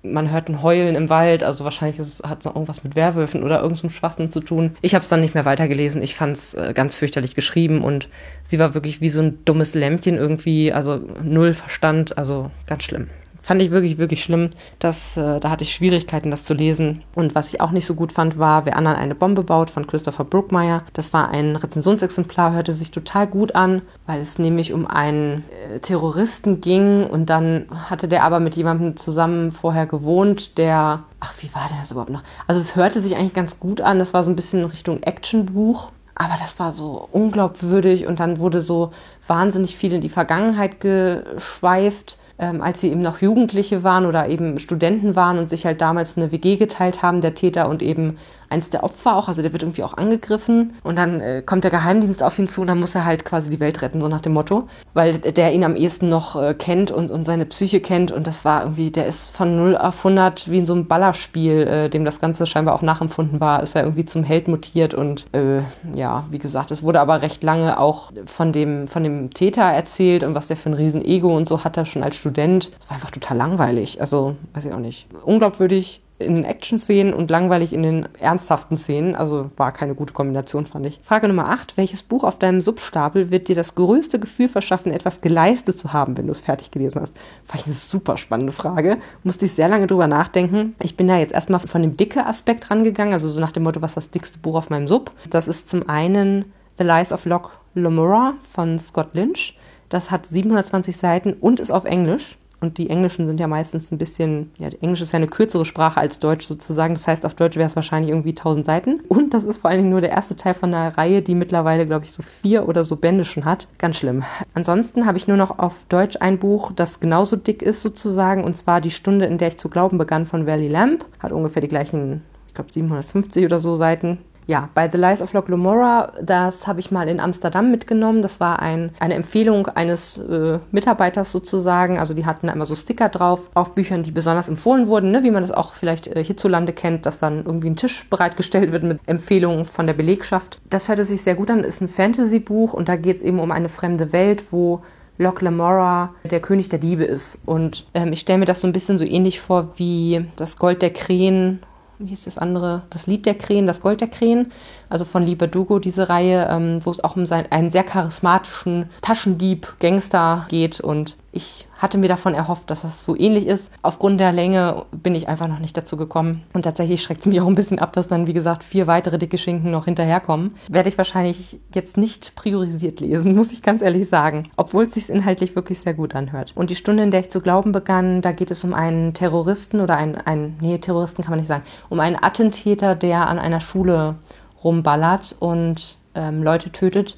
Man 0.01 0.32
hört 0.32 0.48
ein 0.48 0.63
Heulen 0.63 0.96
im 0.96 1.10
Wald, 1.10 1.44
also 1.44 1.65
wahrscheinlich 1.65 2.00
hat 2.24 2.39
es 2.39 2.46
noch 2.46 2.56
irgendwas 2.56 2.86
mit 2.86 2.96
Werwölfen 2.96 3.44
oder 3.44 3.62
irgendeinem 3.62 3.89
Schwachsinn 3.89 4.29
zu 4.32 4.39
tun. 4.39 4.77
Ich 4.82 4.96
habe 4.96 5.03
es 5.03 5.10
dann 5.10 5.20
nicht 5.20 5.34
mehr 5.34 5.44
weitergelesen. 5.44 6.01
Ich 6.01 6.15
fand 6.15 6.38
es 6.38 6.53
äh, 6.53 6.72
ganz 6.74 6.96
fürchterlich 6.96 7.36
geschrieben 7.36 7.84
und 7.84 8.08
sie 8.46 8.58
war 8.60 8.74
wirklich 8.74 9.01
wie 9.01 9.10
so 9.10 9.22
ein 9.22 9.39
dummes 9.44 9.74
Lämpchen 9.74 10.15
irgendwie, 10.15 10.72
also 10.72 11.01
null 11.22 11.53
Verstand, 11.53 12.18
also 12.18 12.50
ganz 12.65 12.84
schlimm. 12.86 13.10
Fand 13.50 13.63
ich 13.63 13.72
wirklich, 13.72 13.98
wirklich 13.98 14.24
schlimm. 14.24 14.51
Das, 14.77 15.18
äh, 15.18 15.39
da 15.39 15.50
hatte 15.50 15.63
ich 15.63 15.74
Schwierigkeiten, 15.74 16.29
das 16.29 16.44
zu 16.44 16.53
lesen. 16.53 17.01
Und 17.15 17.34
was 17.34 17.51
ich 17.51 17.62
auch 17.62 17.72
nicht 17.72 17.88
so 17.88 17.96
gut 17.96 18.12
fand, 18.12 18.38
war 18.38 18.68
Wer 18.68 18.77
anderen 18.77 18.98
eine 18.98 19.15
Bombe 19.15 19.41
baut 19.41 19.72
von 19.72 19.88
Christopher 19.88 20.24
Brookmeyer. 20.24 20.84
Das 20.94 21.13
war 21.13 21.29
ein 21.29 21.56
Rezensionsexemplar, 21.56 22.53
hörte 22.53 22.74
sich 22.74 22.91
total 22.91 23.25
gut 23.25 23.56
an, 23.56 23.82
weil 24.06 24.22
es 24.22 24.38
nämlich 24.38 24.72
um 24.72 24.86
einen 24.86 25.46
äh, 25.68 25.79
Terroristen 25.79 26.62
ging 26.62 27.08
und 27.08 27.32
dann 27.32 27.65
hatte 27.72 28.08
der 28.08 28.24
aber 28.24 28.39
mit 28.39 28.56
jemandem 28.56 28.98
zusammen 28.98 29.50
vorher 29.50 29.88
gewohnt, 29.88 30.60
der 30.60 31.06
Ach, 31.20 31.34
wie 31.39 31.50
war 31.56 31.70
denn 31.70 31.79
das 31.79 31.89
überhaupt 31.89 32.12
noch? 32.12 32.22
Also 32.46 32.62
es 32.62 32.75
hörte 32.75 33.01
sich 33.01 33.15
eigentlich 33.15 33.34
ganz 33.34 33.60
gut 33.60 33.82
an. 33.82 33.98
Das 33.98 34.13
war 34.13 34.24
so 34.24 34.32
ein 34.32 34.36
bisschen 34.36 34.63
Richtung 34.63 35.01
Actionbuch. 35.01 35.91
Aber 36.13 36.36
das 36.39 36.60
war 36.60 36.72
so 36.72 37.08
unglaubwürdig 37.13 38.06
und 38.06 38.20
dann 38.20 38.38
wurde 38.38 38.62
so 38.62 38.91
wahnsinnig 39.25 39.75
viel 39.75 39.94
in 39.94 40.01
die 40.01 40.10
Vergangenheit 40.10 40.82
geschweift 40.82 42.20
ähm, 42.39 42.62
als 42.62 42.81
sie 42.81 42.89
eben 42.89 43.01
noch 43.01 43.22
Jugendliche 43.22 43.84
waren 43.84 44.05
oder 44.05 44.29
eben 44.29 44.60
Studenten 44.60 45.15
waren 45.15 45.38
und 45.38 45.50
sich 45.50 45.65
halt 45.65 45.81
damals 45.81 46.17
eine 46.17 46.31
WG 46.31 46.55
geteilt 46.55 47.01
haben, 47.01 47.22
der 47.22 47.36
Täter 47.36 47.67
und 47.69 47.81
eben 47.81 48.17
eins 48.50 48.70
der 48.70 48.84
Opfer 48.84 49.15
auch, 49.15 49.27
also 49.27 49.41
der 49.41 49.53
wird 49.53 49.63
irgendwie 49.63 49.84
auch 49.84 49.96
angegriffen 49.96 50.75
und 50.84 50.96
dann 50.98 51.20
äh, 51.22 51.44
kommt 51.46 51.63
der 51.63 51.72
Geheimdienst 51.72 52.24
auf 52.24 52.38
ihn 52.39 52.48
zu 52.48 52.62
und 52.62 52.68
dann 52.68 52.79
muss 52.79 52.96
er 52.96 53.06
halt 53.06 53.25
quasi 53.25 53.50
die 53.50 53.60
Welt 53.60 53.82
retten, 53.82 54.01
so 54.01 54.08
nach 54.08 54.22
dem 54.22 54.34
Motto, 54.34 54.68
weil 54.94 55.20
der 55.20 55.53
ihn 55.53 55.63
am 55.63 55.75
ehesten 55.75 56.10
noch 56.10 56.41
äh, 56.41 56.53
kennt 56.53 56.91
und, 56.91 57.12
und 57.12 57.25
seine 57.25 57.46
Psyche 57.46 57.79
kennt 57.79 58.12
und 58.12 58.27
das 58.27 58.46
war 58.46 58.63
irgendwie, 58.63 58.91
der 58.91 59.06
ist 59.06 59.36
von 59.36 59.56
0 59.56 59.77
auf 59.77 59.98
100 60.00 60.50
wie 60.50 60.60
in 60.60 60.65
so 60.65 60.74
einem 60.74 60.88
Ballerspiel, 60.88 61.68
äh, 61.68 61.89
dem 61.89 62.06
das 62.06 62.20
Ganze 62.20 62.46
scheinbar 62.46 62.75
auch 62.75 62.82
nachempfunden 62.82 63.39
war, 63.39 63.63
ist 63.63 63.75
er 63.75 63.84
irgendwie 63.84 64.06
zum 64.06 64.24
Held 64.24 64.48
mutiert 64.48 64.94
und 64.94 65.25
äh, 65.34 65.62
ja, 65.94 66.25
wie 66.29 66.39
gesagt, 66.39 66.72
es 66.72 66.84
wurde 66.84 67.00
aber 67.00 67.22
recht 67.22 67.44
lange 67.44 67.79
auch 67.79 68.12
von 68.25 68.51
dem, 68.51 68.88
von 68.88 69.03
dem 69.03 69.34
Täter 69.34 69.63
erzählt 69.63 70.24
und 70.24 70.36
was 70.36 70.48
der 70.48 70.58
für 70.58 70.70
ein 70.70 70.74
Riesen-Ego 70.74 71.36
und 71.36 71.48
so 71.48 71.63
hat 71.63 71.77
er 71.77 71.86
schon 71.86 72.03
als 72.03 72.15
Student. 72.15 72.72
Es 72.79 72.89
war 72.89 72.96
einfach 72.96 73.12
total 73.12 73.38
langweilig, 73.38 74.01
also 74.01 74.36
weiß 74.53 74.65
ich 74.65 74.74
auch 74.74 74.79
nicht. 74.79 75.08
Unglaubwürdig, 75.24 76.01
in 76.20 76.36
den 76.36 76.44
Action-Szenen 76.44 77.14
und 77.14 77.32
langweilig 77.32 77.74
in 77.74 77.82
den 77.82 78.10
ernsthaften 78.20 78.78
Szenen. 78.78 79.16
Also 79.16 79.50
war 79.58 79.72
keine 79.72 79.96
gute 79.96 80.14
Kombination, 80.14 80.66
fand 80.66 80.86
ich. 80.86 81.00
Frage 81.02 81.28
Nummer 81.28 81.50
8. 81.50 81.78
Welches 81.78 82.04
Buch 82.04 82.24
auf 82.24 82.38
deinem 82.38 82.62
Substapel 82.62 83.32
wird 83.32 83.48
dir 83.48 83.56
das 83.56 83.76
größte 83.76 84.20
Gefühl 84.20 84.50
verschaffen, 84.50 84.92
etwas 84.92 85.22
geleistet 85.22 85.78
zu 85.78 85.94
haben, 85.94 86.18
wenn 86.18 86.28
du 86.28 86.32
es 86.32 86.42
fertig 86.42 86.72
gelesen 86.72 87.02
hast? 87.02 87.16
Fand 87.46 87.62
ich 87.62 87.66
eine 87.68 87.76
super 87.76 88.18
spannende 88.18 88.52
Frage. 88.52 88.98
Musste 89.24 89.46
ich 89.46 89.54
sehr 89.54 89.70
lange 89.70 89.88
drüber 89.88 90.08
nachdenken. 90.08 90.76
Ich 90.82 90.98
bin 90.98 91.08
da 91.08 91.18
jetzt 91.18 91.34
erstmal 91.34 91.62
von 91.62 91.82
dem 91.82 91.96
dicke 91.96 92.26
Aspekt 92.26 92.70
rangegangen, 92.70 93.14
also 93.14 93.30
so 93.30 93.40
nach 93.40 93.52
dem 93.54 93.64
Motto, 93.64 93.82
was 93.82 93.92
ist 93.92 93.98
das 93.98 94.10
dickste 94.12 94.40
Buch 94.40 94.56
auf 94.56 94.70
meinem 94.70 94.88
Sub? 94.88 95.12
Das 95.30 95.48
ist 95.48 95.70
zum 95.70 95.88
einen 95.88 96.46
The 96.78 96.84
Lies 96.84 97.12
of 97.12 97.26
Locke 97.26 97.52
Lamora 97.76 98.34
von 98.54 98.80
Scott 98.80 99.14
Lynch. 99.14 99.58
Das 99.90 100.12
hat 100.12 100.26
720 100.26 100.98
Seiten 100.98 101.34
und 101.34 101.60
ist 101.60 101.72
auf 101.72 101.86
Englisch. 101.86 102.38
Und 102.62 102.78
die 102.78 102.89
Englischen 102.89 103.28
sind 103.28 103.39
ja 103.39 103.48
meistens 103.48 103.92
ein 103.92 103.98
bisschen, 103.98 104.51
ja, 104.58 104.68
Englisch 104.82 105.01
ist 105.01 105.13
ja 105.13 105.18
eine 105.18 105.28
kürzere 105.28 105.66
Sprache 105.66 106.00
als 106.00 106.20
Deutsch 106.20 106.46
sozusagen. 106.46 106.94
Das 106.94 107.08
heißt, 107.08 107.25
auf 107.25 107.34
Deutsch 107.34 107.56
wäre 107.56 107.70
es 107.70 107.75
wahrscheinlich 107.75 108.12
irgendwie 108.12 108.30
1000 108.30 108.66
Seiten. 108.66 109.00
Und 109.08 109.34
das 109.34 109.44
ist 109.44 109.60
vor 109.60 109.70
allen 109.70 109.80
Dingen 109.80 109.92
nur 109.92 110.01
der 110.01 110.12
erste 110.12 110.36
Teil 110.36 110.54
von 110.54 110.74
einer 110.74 110.98
Reihe, 110.98 111.22
die 111.22 111.36
mittlerweile, 111.36 111.88
glaube 111.88 112.06
ich, 112.06 112.12
so 112.12 112.22
vier 112.22 112.68
oder 112.68 112.84
so 112.84 112.96
Bände 112.96 113.25
schon 113.25 113.46
hat. 113.46 113.68
Ganz 113.78 113.98
schlimm. 113.98 114.24
Ansonsten 114.54 115.06
habe 115.06 115.18
ich 115.18 115.28
nur 115.28 115.38
noch 115.38 115.60
auf 115.60 115.86
Deutsch 115.89 116.18
ein 116.20 116.39
Buch, 116.39 116.72
das 116.74 117.00
genauso 117.00 117.36
dick 117.36 117.62
ist 117.62 117.82
sozusagen. 117.82 118.44
Und 118.44 118.58
zwar 118.58 118.82
Die 118.82 118.92
Stunde, 118.92 119.25
in 119.25 119.38
der 119.38 119.50
ich 119.50 119.58
zu 119.58 119.70
glauben 119.70 119.98
begann 119.98 120.25
von 120.25 120.46
Valley 120.46 120.68
Lamp. 120.68 121.06
Hat 121.20 121.32
ungefähr 121.32 121.62
die 121.62 121.68
gleichen, 121.68 122.24
ich 122.48 122.54
glaube, 122.54 122.74
750 122.74 123.46
oder 123.46 123.60
so 123.60 123.75
Seiten 123.75 124.20
ja, 124.50 124.68
bei 124.74 124.89
The 124.89 124.98
Lies 124.98 125.22
of 125.22 125.34
Locke 125.34 125.51
Lamora, 125.51 126.12
das 126.24 126.65
habe 126.65 126.79
ich 126.79 126.89
mal 126.89 127.08
in 127.08 127.20
Amsterdam 127.20 127.70
mitgenommen. 127.70 128.24
Das 128.24 128.39
war 128.39 128.60
ein, 128.63 128.89
eine 129.00 129.13
Empfehlung 129.13 129.68
eines 129.68 130.18
äh, 130.18 130.58
Mitarbeiters 130.72 131.32
sozusagen. 131.32 132.00
Also 132.00 132.15
die 132.15 132.25
hatten 132.25 132.50
einmal 132.50 132.65
so 132.65 132.74
Sticker 132.74 133.10
drauf 133.10 133.51
auf 133.53 133.75
Büchern, 133.75 134.01
die 134.01 134.10
besonders 134.10 134.50
empfohlen 134.50 134.88
wurden, 134.88 135.12
ne? 135.12 135.22
wie 135.22 135.29
man 135.29 135.44
das 135.44 135.51
auch 135.51 135.74
vielleicht 135.74 136.08
äh, 136.08 136.24
hierzulande 136.24 136.74
kennt, 136.74 137.06
dass 137.06 137.20
dann 137.20 137.46
irgendwie 137.46 137.70
ein 137.70 137.75
Tisch 137.75 138.10
bereitgestellt 138.10 138.72
wird 138.72 138.82
mit 138.82 139.00
Empfehlungen 139.06 139.65
von 139.65 139.86
der 139.86 139.94
Belegschaft. 139.94 140.60
Das 140.68 140.89
hörte 140.89 141.06
sich 141.06 141.22
sehr 141.22 141.36
gut 141.36 141.51
an. 141.51 141.63
Ist 141.63 141.82
ein 141.82 141.88
Fantasy-Buch 141.88 142.74
und 142.74 142.89
da 142.89 142.96
geht 142.96 143.18
es 143.18 143.22
eben 143.22 143.39
um 143.39 143.51
eine 143.51 143.70
fremde 143.70 144.13
Welt, 144.13 144.46
wo 144.51 144.82
Locke 145.20 145.46
Lamora 145.46 146.15
der 146.24 146.39
König 146.39 146.70
der 146.70 146.79
Diebe 146.79 147.03
ist. 147.03 147.38
Und 147.46 147.86
ähm, 147.94 148.13
ich 148.13 148.22
stelle 148.22 148.39
mir 148.39 148.46
das 148.46 148.62
so 148.62 148.68
ein 148.68 148.74
bisschen 148.74 148.98
so 148.98 149.06
ähnlich 149.06 149.41
vor 149.41 149.74
wie 149.75 150.25
das 150.38 150.58
Gold 150.58 150.82
der 150.82 150.91
Krähen 150.91 151.62
wie 152.00 152.08
hieß 152.08 152.24
das 152.24 152.38
andere, 152.38 152.84
das 152.89 153.08
Lied 153.08 153.25
der 153.25 153.36
Krähen, 153.36 153.68
das 153.68 153.82
Gold 153.82 154.00
der 154.00 154.08
Krähen, 154.08 154.53
also 154.88 155.03
von 155.03 155.24
Lee 155.24 155.36
Bardugo, 155.36 155.79
diese 155.79 156.08
Reihe, 156.08 156.48
ähm, 156.50 156.79
wo 156.84 156.91
es 156.91 157.03
auch 157.03 157.18
um 157.18 157.25
seinen, 157.25 157.51
einen 157.51 157.72
sehr 157.72 157.84
charismatischen 157.84 158.89
Taschendieb, 159.01 159.75
Gangster 159.79 160.46
geht 160.50 160.79
und 160.79 161.18
ich 161.32 161.68
hatte 161.78 161.98
mir 161.98 162.10
davon 162.10 162.34
erhofft, 162.34 162.70
dass 162.70 162.82
das 162.82 163.06
so 163.06 163.16
ähnlich 163.16 163.46
ist. 163.46 163.70
Aufgrund 163.84 164.20
der 164.20 164.32
Länge 164.32 164.86
bin 164.92 165.14
ich 165.14 165.28
einfach 165.28 165.48
noch 165.48 165.60
nicht 165.60 165.78
dazu 165.78 165.96
gekommen. 165.96 166.44
Und 166.54 166.64
tatsächlich 166.64 167.04
schreckt 167.04 167.22
es 167.22 167.28
mich 167.28 167.40
auch 167.40 167.48
ein 167.48 167.56
bisschen 167.56 167.80
ab, 167.80 167.94
dass 167.94 168.08
dann, 168.08 168.26
wie 168.26 168.34
gesagt, 168.34 168.64
vier 168.64 168.88
weitere 168.88 169.20
dicke 169.20 169.38
Schinken 169.38 169.72
noch 169.72 169.86
hinterherkommen. 169.86 170.56
Werde 170.68 170.90
ich 170.90 170.98
wahrscheinlich 170.98 171.60
jetzt 171.74 171.98
nicht 171.98 172.36
priorisiert 172.36 173.00
lesen, 173.00 173.36
muss 173.36 173.52
ich 173.52 173.62
ganz 173.62 173.82
ehrlich 173.82 174.10
sagen. 174.10 174.50
Obwohl 174.58 174.86
es 174.86 174.94
sich 174.96 175.10
inhaltlich 175.10 175.56
wirklich 175.56 175.80
sehr 175.80 175.94
gut 175.94 176.16
anhört. 176.16 176.54
Und 176.56 176.70
die 176.70 176.76
Stunde, 176.76 177.04
in 177.04 177.12
der 177.12 177.22
ich 177.22 177.30
zu 177.30 177.42
glauben 177.42 177.72
begann, 177.72 178.22
da 178.22 178.32
geht 178.32 178.52
es 178.52 178.64
um 178.64 178.74
einen 178.74 179.14
Terroristen 179.14 179.80
oder 179.80 179.98
einen, 179.98 180.16
einen 180.16 180.58
nee, 180.62 180.80
Terroristen 180.80 181.24
kann 181.24 181.32
man 181.32 181.40
nicht 181.40 181.48
sagen, 181.48 181.64
um 181.90 182.00
einen 182.00 182.22
Attentäter, 182.22 182.96
der 182.96 183.28
an 183.30 183.40
einer 183.40 183.62
Schule 183.62 184.16
rumballert 184.64 185.36
und 185.40 185.98
ähm, 186.16 186.44
Leute 186.44 186.72
tötet. 186.72 187.18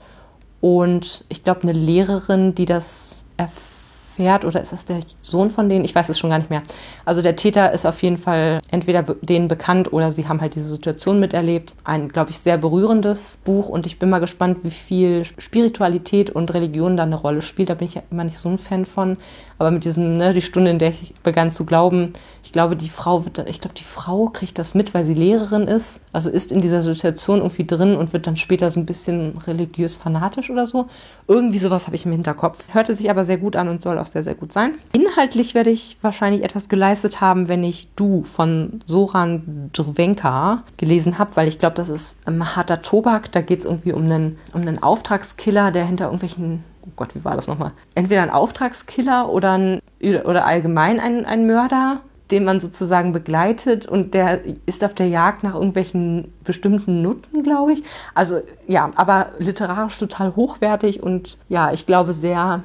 Und 0.60 1.26
ich 1.30 1.44
glaube, 1.44 1.64
eine 1.64 1.72
Lehrerin, 1.72 2.54
die 2.54 2.66
das 2.66 3.24
erfährt 3.38 3.81
Pferd 4.16 4.46
oder 4.46 4.62
ist 4.62 4.72
das 4.72 4.86
der 4.86 5.00
Sohn 5.22 5.52
von 5.52 5.70
denen? 5.70 5.86
Ich 5.86 5.96
weiß 5.96 6.10
es 6.10 6.20
schon 6.20 6.30
gar 6.30 6.40
nicht 6.40 6.50
mehr. 6.50 6.64
Also 7.06 7.22
der 7.22 7.36
Täter 7.36 7.72
ist 7.72 7.86
auf 7.86 8.02
jeden 8.04 8.18
Fall 8.18 8.60
entweder 8.70 9.04
denen 9.04 9.48
bekannt 9.48 9.92
oder 9.92 10.12
sie 10.12 10.28
haben 10.28 10.42
halt 10.42 10.56
diese 10.56 10.68
Situation 10.68 11.20
miterlebt. 11.20 11.76
Ein, 11.84 12.10
glaube 12.10 12.32
ich, 12.32 12.40
sehr 12.40 12.58
berührendes 12.58 13.40
Buch 13.44 13.70
und 13.70 13.86
ich 13.86 14.00
bin 14.00 14.10
mal 14.10 14.20
gespannt, 14.20 14.60
wie 14.64 14.72
viel 14.72 15.24
Spiritualität 15.26 16.30
und 16.30 16.54
Religion 16.54 16.98
da 16.98 17.04
eine 17.04 17.16
Rolle 17.16 17.42
spielt. 17.42 17.70
Da 17.70 17.76
bin 17.76 17.88
ich 17.88 17.96
ja 17.96 18.04
immer 18.12 18.24
nicht 18.24 18.38
so 18.38 18.50
ein 18.50 18.58
Fan 18.58 18.86
von. 18.86 19.18
Aber 19.62 19.70
mit 19.70 19.86
diesem, 19.86 20.18
ne, 20.18 20.34
die 20.34 20.42
Stunde, 20.42 20.72
in 20.72 20.80
der 20.80 20.90
ich 20.90 21.14
begann 21.22 21.52
zu 21.52 21.66
glauben, 21.66 22.14
ich 22.44 22.52
glaube, 22.52 22.76
die 22.76 22.90
Frau 22.90 23.26
wird 23.26 23.38
dann, 23.38 23.46
ich 23.46 23.62
glaube, 23.62 23.76
die 23.76 23.84
Frau 23.84 24.26
kriegt 24.26 24.58
das 24.58 24.74
mit, 24.74 24.96
weil 24.96 25.06
sie 25.06 25.14
Lehrerin 25.14 25.68
ist. 25.68 26.00
Also 26.12 26.32
ist 26.32 26.52
in 26.52 26.62
dieser 26.62 26.82
Situation 26.82 27.42
irgendwie 27.42 27.68
drin 27.68 27.96
und 27.96 28.12
wird 28.12 28.26
dann 28.26 28.38
später 28.38 28.72
so 28.72 28.80
ein 28.80 28.88
bisschen 28.88 29.38
religiös 29.46 29.96
fanatisch 29.96 30.50
oder 30.50 30.66
so. 30.66 30.88
Irgendwie 31.28 31.60
sowas 31.60 31.86
habe 31.86 31.96
ich 31.96 32.08
im 32.08 32.12
Hinterkopf. 32.12 32.74
Hörte 32.74 32.96
sich 32.96 33.12
aber 33.12 33.24
sehr 33.24 33.38
gut 33.38 33.56
an 33.56 33.68
und 33.68 33.84
soll 33.84 34.00
auch 34.00 34.08
sehr, 34.08 34.24
sehr 34.24 34.34
gut 34.34 34.52
sein. 34.52 34.74
Inhaltlich 34.94 35.54
werde 35.54 35.70
ich 35.70 35.96
wahrscheinlich 36.02 36.44
etwas 36.44 36.68
geleistet 36.68 37.22
haben, 37.22 37.48
wenn 37.48 37.64
ich 37.64 37.88
Du 37.96 38.24
von 38.24 38.80
Soran 38.88 39.70
Drvenka 39.74 40.64
gelesen 40.78 41.20
habe, 41.20 41.36
weil 41.36 41.48
ich 41.48 41.60
glaube, 41.60 41.76
das 41.76 41.90
ist 41.90 42.16
ähm, 42.26 42.56
harter 42.56 42.82
Tobak. 42.82 43.32
Da 43.32 43.42
geht 43.42 43.60
es 43.60 43.66
irgendwie 43.66 43.94
um 43.94 44.06
einen, 44.06 44.40
um 44.54 44.62
einen 44.62 44.82
Auftragskiller, 44.82 45.70
der 45.70 45.86
hinter 45.86 46.06
irgendwelchen 46.06 46.64
oh 46.82 46.92
Gott, 46.96 47.16
wie 47.16 47.24
war 47.24 47.36
das 47.36 47.48
nochmal? 47.48 47.72
Entweder 47.96 48.24
ein 48.24 48.30
Auftragskiller 48.30 49.30
oder, 49.30 49.58
ein, 49.58 49.82
oder 50.02 50.46
allgemein 50.46 51.00
ein, 51.00 51.26
ein 51.26 51.46
Mörder, 51.46 52.02
den 52.32 52.46
man 52.46 52.60
sozusagen 52.60 53.12
begleitet 53.12 53.86
und 53.86 54.14
der 54.14 54.42
ist 54.66 54.84
auf 54.84 54.94
der 54.94 55.08
Jagd 55.08 55.44
nach 55.44 55.54
irgendwelchen 55.54 56.34
bestimmten 56.44 57.02
Nutten, 57.02 57.44
glaube 57.44 57.74
ich. 57.74 57.84
Also 58.16 58.42
ja, 58.68 58.90
aber 58.96 59.32
literarisch 59.38 60.00
total 60.00 60.36
hochwertig 60.36 61.04
und 61.04 61.38
ja, 61.50 61.74
ich 61.74 61.86
glaube 61.86 62.14
sehr 62.14 62.64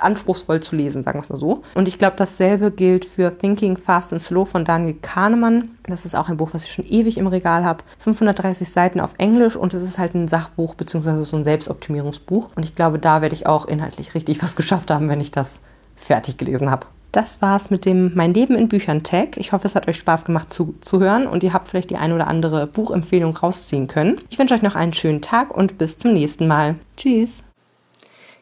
anspruchsvoll 0.00 0.60
zu 0.60 0.76
lesen, 0.76 1.02
sagen 1.02 1.18
wir 1.18 1.22
es 1.22 1.28
mal 1.28 1.36
so. 1.36 1.62
Und 1.74 1.88
ich 1.88 1.98
glaube, 1.98 2.16
dasselbe 2.16 2.70
gilt 2.70 3.04
für 3.04 3.36
Thinking 3.36 3.76
Fast 3.76 4.12
and 4.12 4.22
Slow 4.22 4.44
von 4.44 4.64
Daniel 4.64 4.96
Kahnemann. 5.00 5.70
Das 5.86 6.04
ist 6.04 6.14
auch 6.14 6.28
ein 6.28 6.36
Buch, 6.36 6.50
was 6.52 6.64
ich 6.64 6.72
schon 6.72 6.86
ewig 6.86 7.18
im 7.18 7.26
Regal 7.26 7.64
habe. 7.64 7.84
530 7.98 8.68
Seiten 8.68 9.00
auf 9.00 9.14
Englisch 9.18 9.56
und 9.56 9.74
es 9.74 9.82
ist 9.82 9.98
halt 9.98 10.14
ein 10.14 10.28
Sachbuch 10.28 10.74
bzw. 10.74 11.22
so 11.24 11.36
ein 11.36 11.44
Selbstoptimierungsbuch. 11.44 12.50
Und 12.54 12.64
ich 12.64 12.74
glaube, 12.74 12.98
da 12.98 13.22
werde 13.22 13.34
ich 13.34 13.46
auch 13.46 13.66
inhaltlich 13.66 14.14
richtig 14.14 14.42
was 14.42 14.56
geschafft 14.56 14.90
haben, 14.90 15.08
wenn 15.08 15.20
ich 15.20 15.30
das 15.30 15.60
fertig 15.96 16.36
gelesen 16.36 16.70
habe. 16.70 16.86
Das 17.12 17.40
war's 17.40 17.70
mit 17.70 17.84
dem 17.84 18.10
Mein 18.16 18.34
Leben 18.34 18.56
in 18.56 18.68
Büchern 18.68 19.04
Tag. 19.04 19.36
Ich 19.36 19.52
hoffe, 19.52 19.68
es 19.68 19.76
hat 19.76 19.86
euch 19.86 19.98
Spaß 19.98 20.24
gemacht 20.24 20.52
zu, 20.52 20.74
zu 20.80 20.98
hören 20.98 21.28
und 21.28 21.44
ihr 21.44 21.52
habt 21.52 21.68
vielleicht 21.68 21.90
die 21.90 21.96
ein 21.96 22.12
oder 22.12 22.26
andere 22.26 22.66
Buchempfehlung 22.66 23.36
rausziehen 23.36 23.86
können. 23.86 24.20
Ich 24.30 24.38
wünsche 24.40 24.54
euch 24.54 24.62
noch 24.62 24.74
einen 24.74 24.92
schönen 24.92 25.22
Tag 25.22 25.56
und 25.56 25.78
bis 25.78 25.96
zum 25.96 26.12
nächsten 26.12 26.48
Mal. 26.48 26.74
Tschüss. 26.96 27.44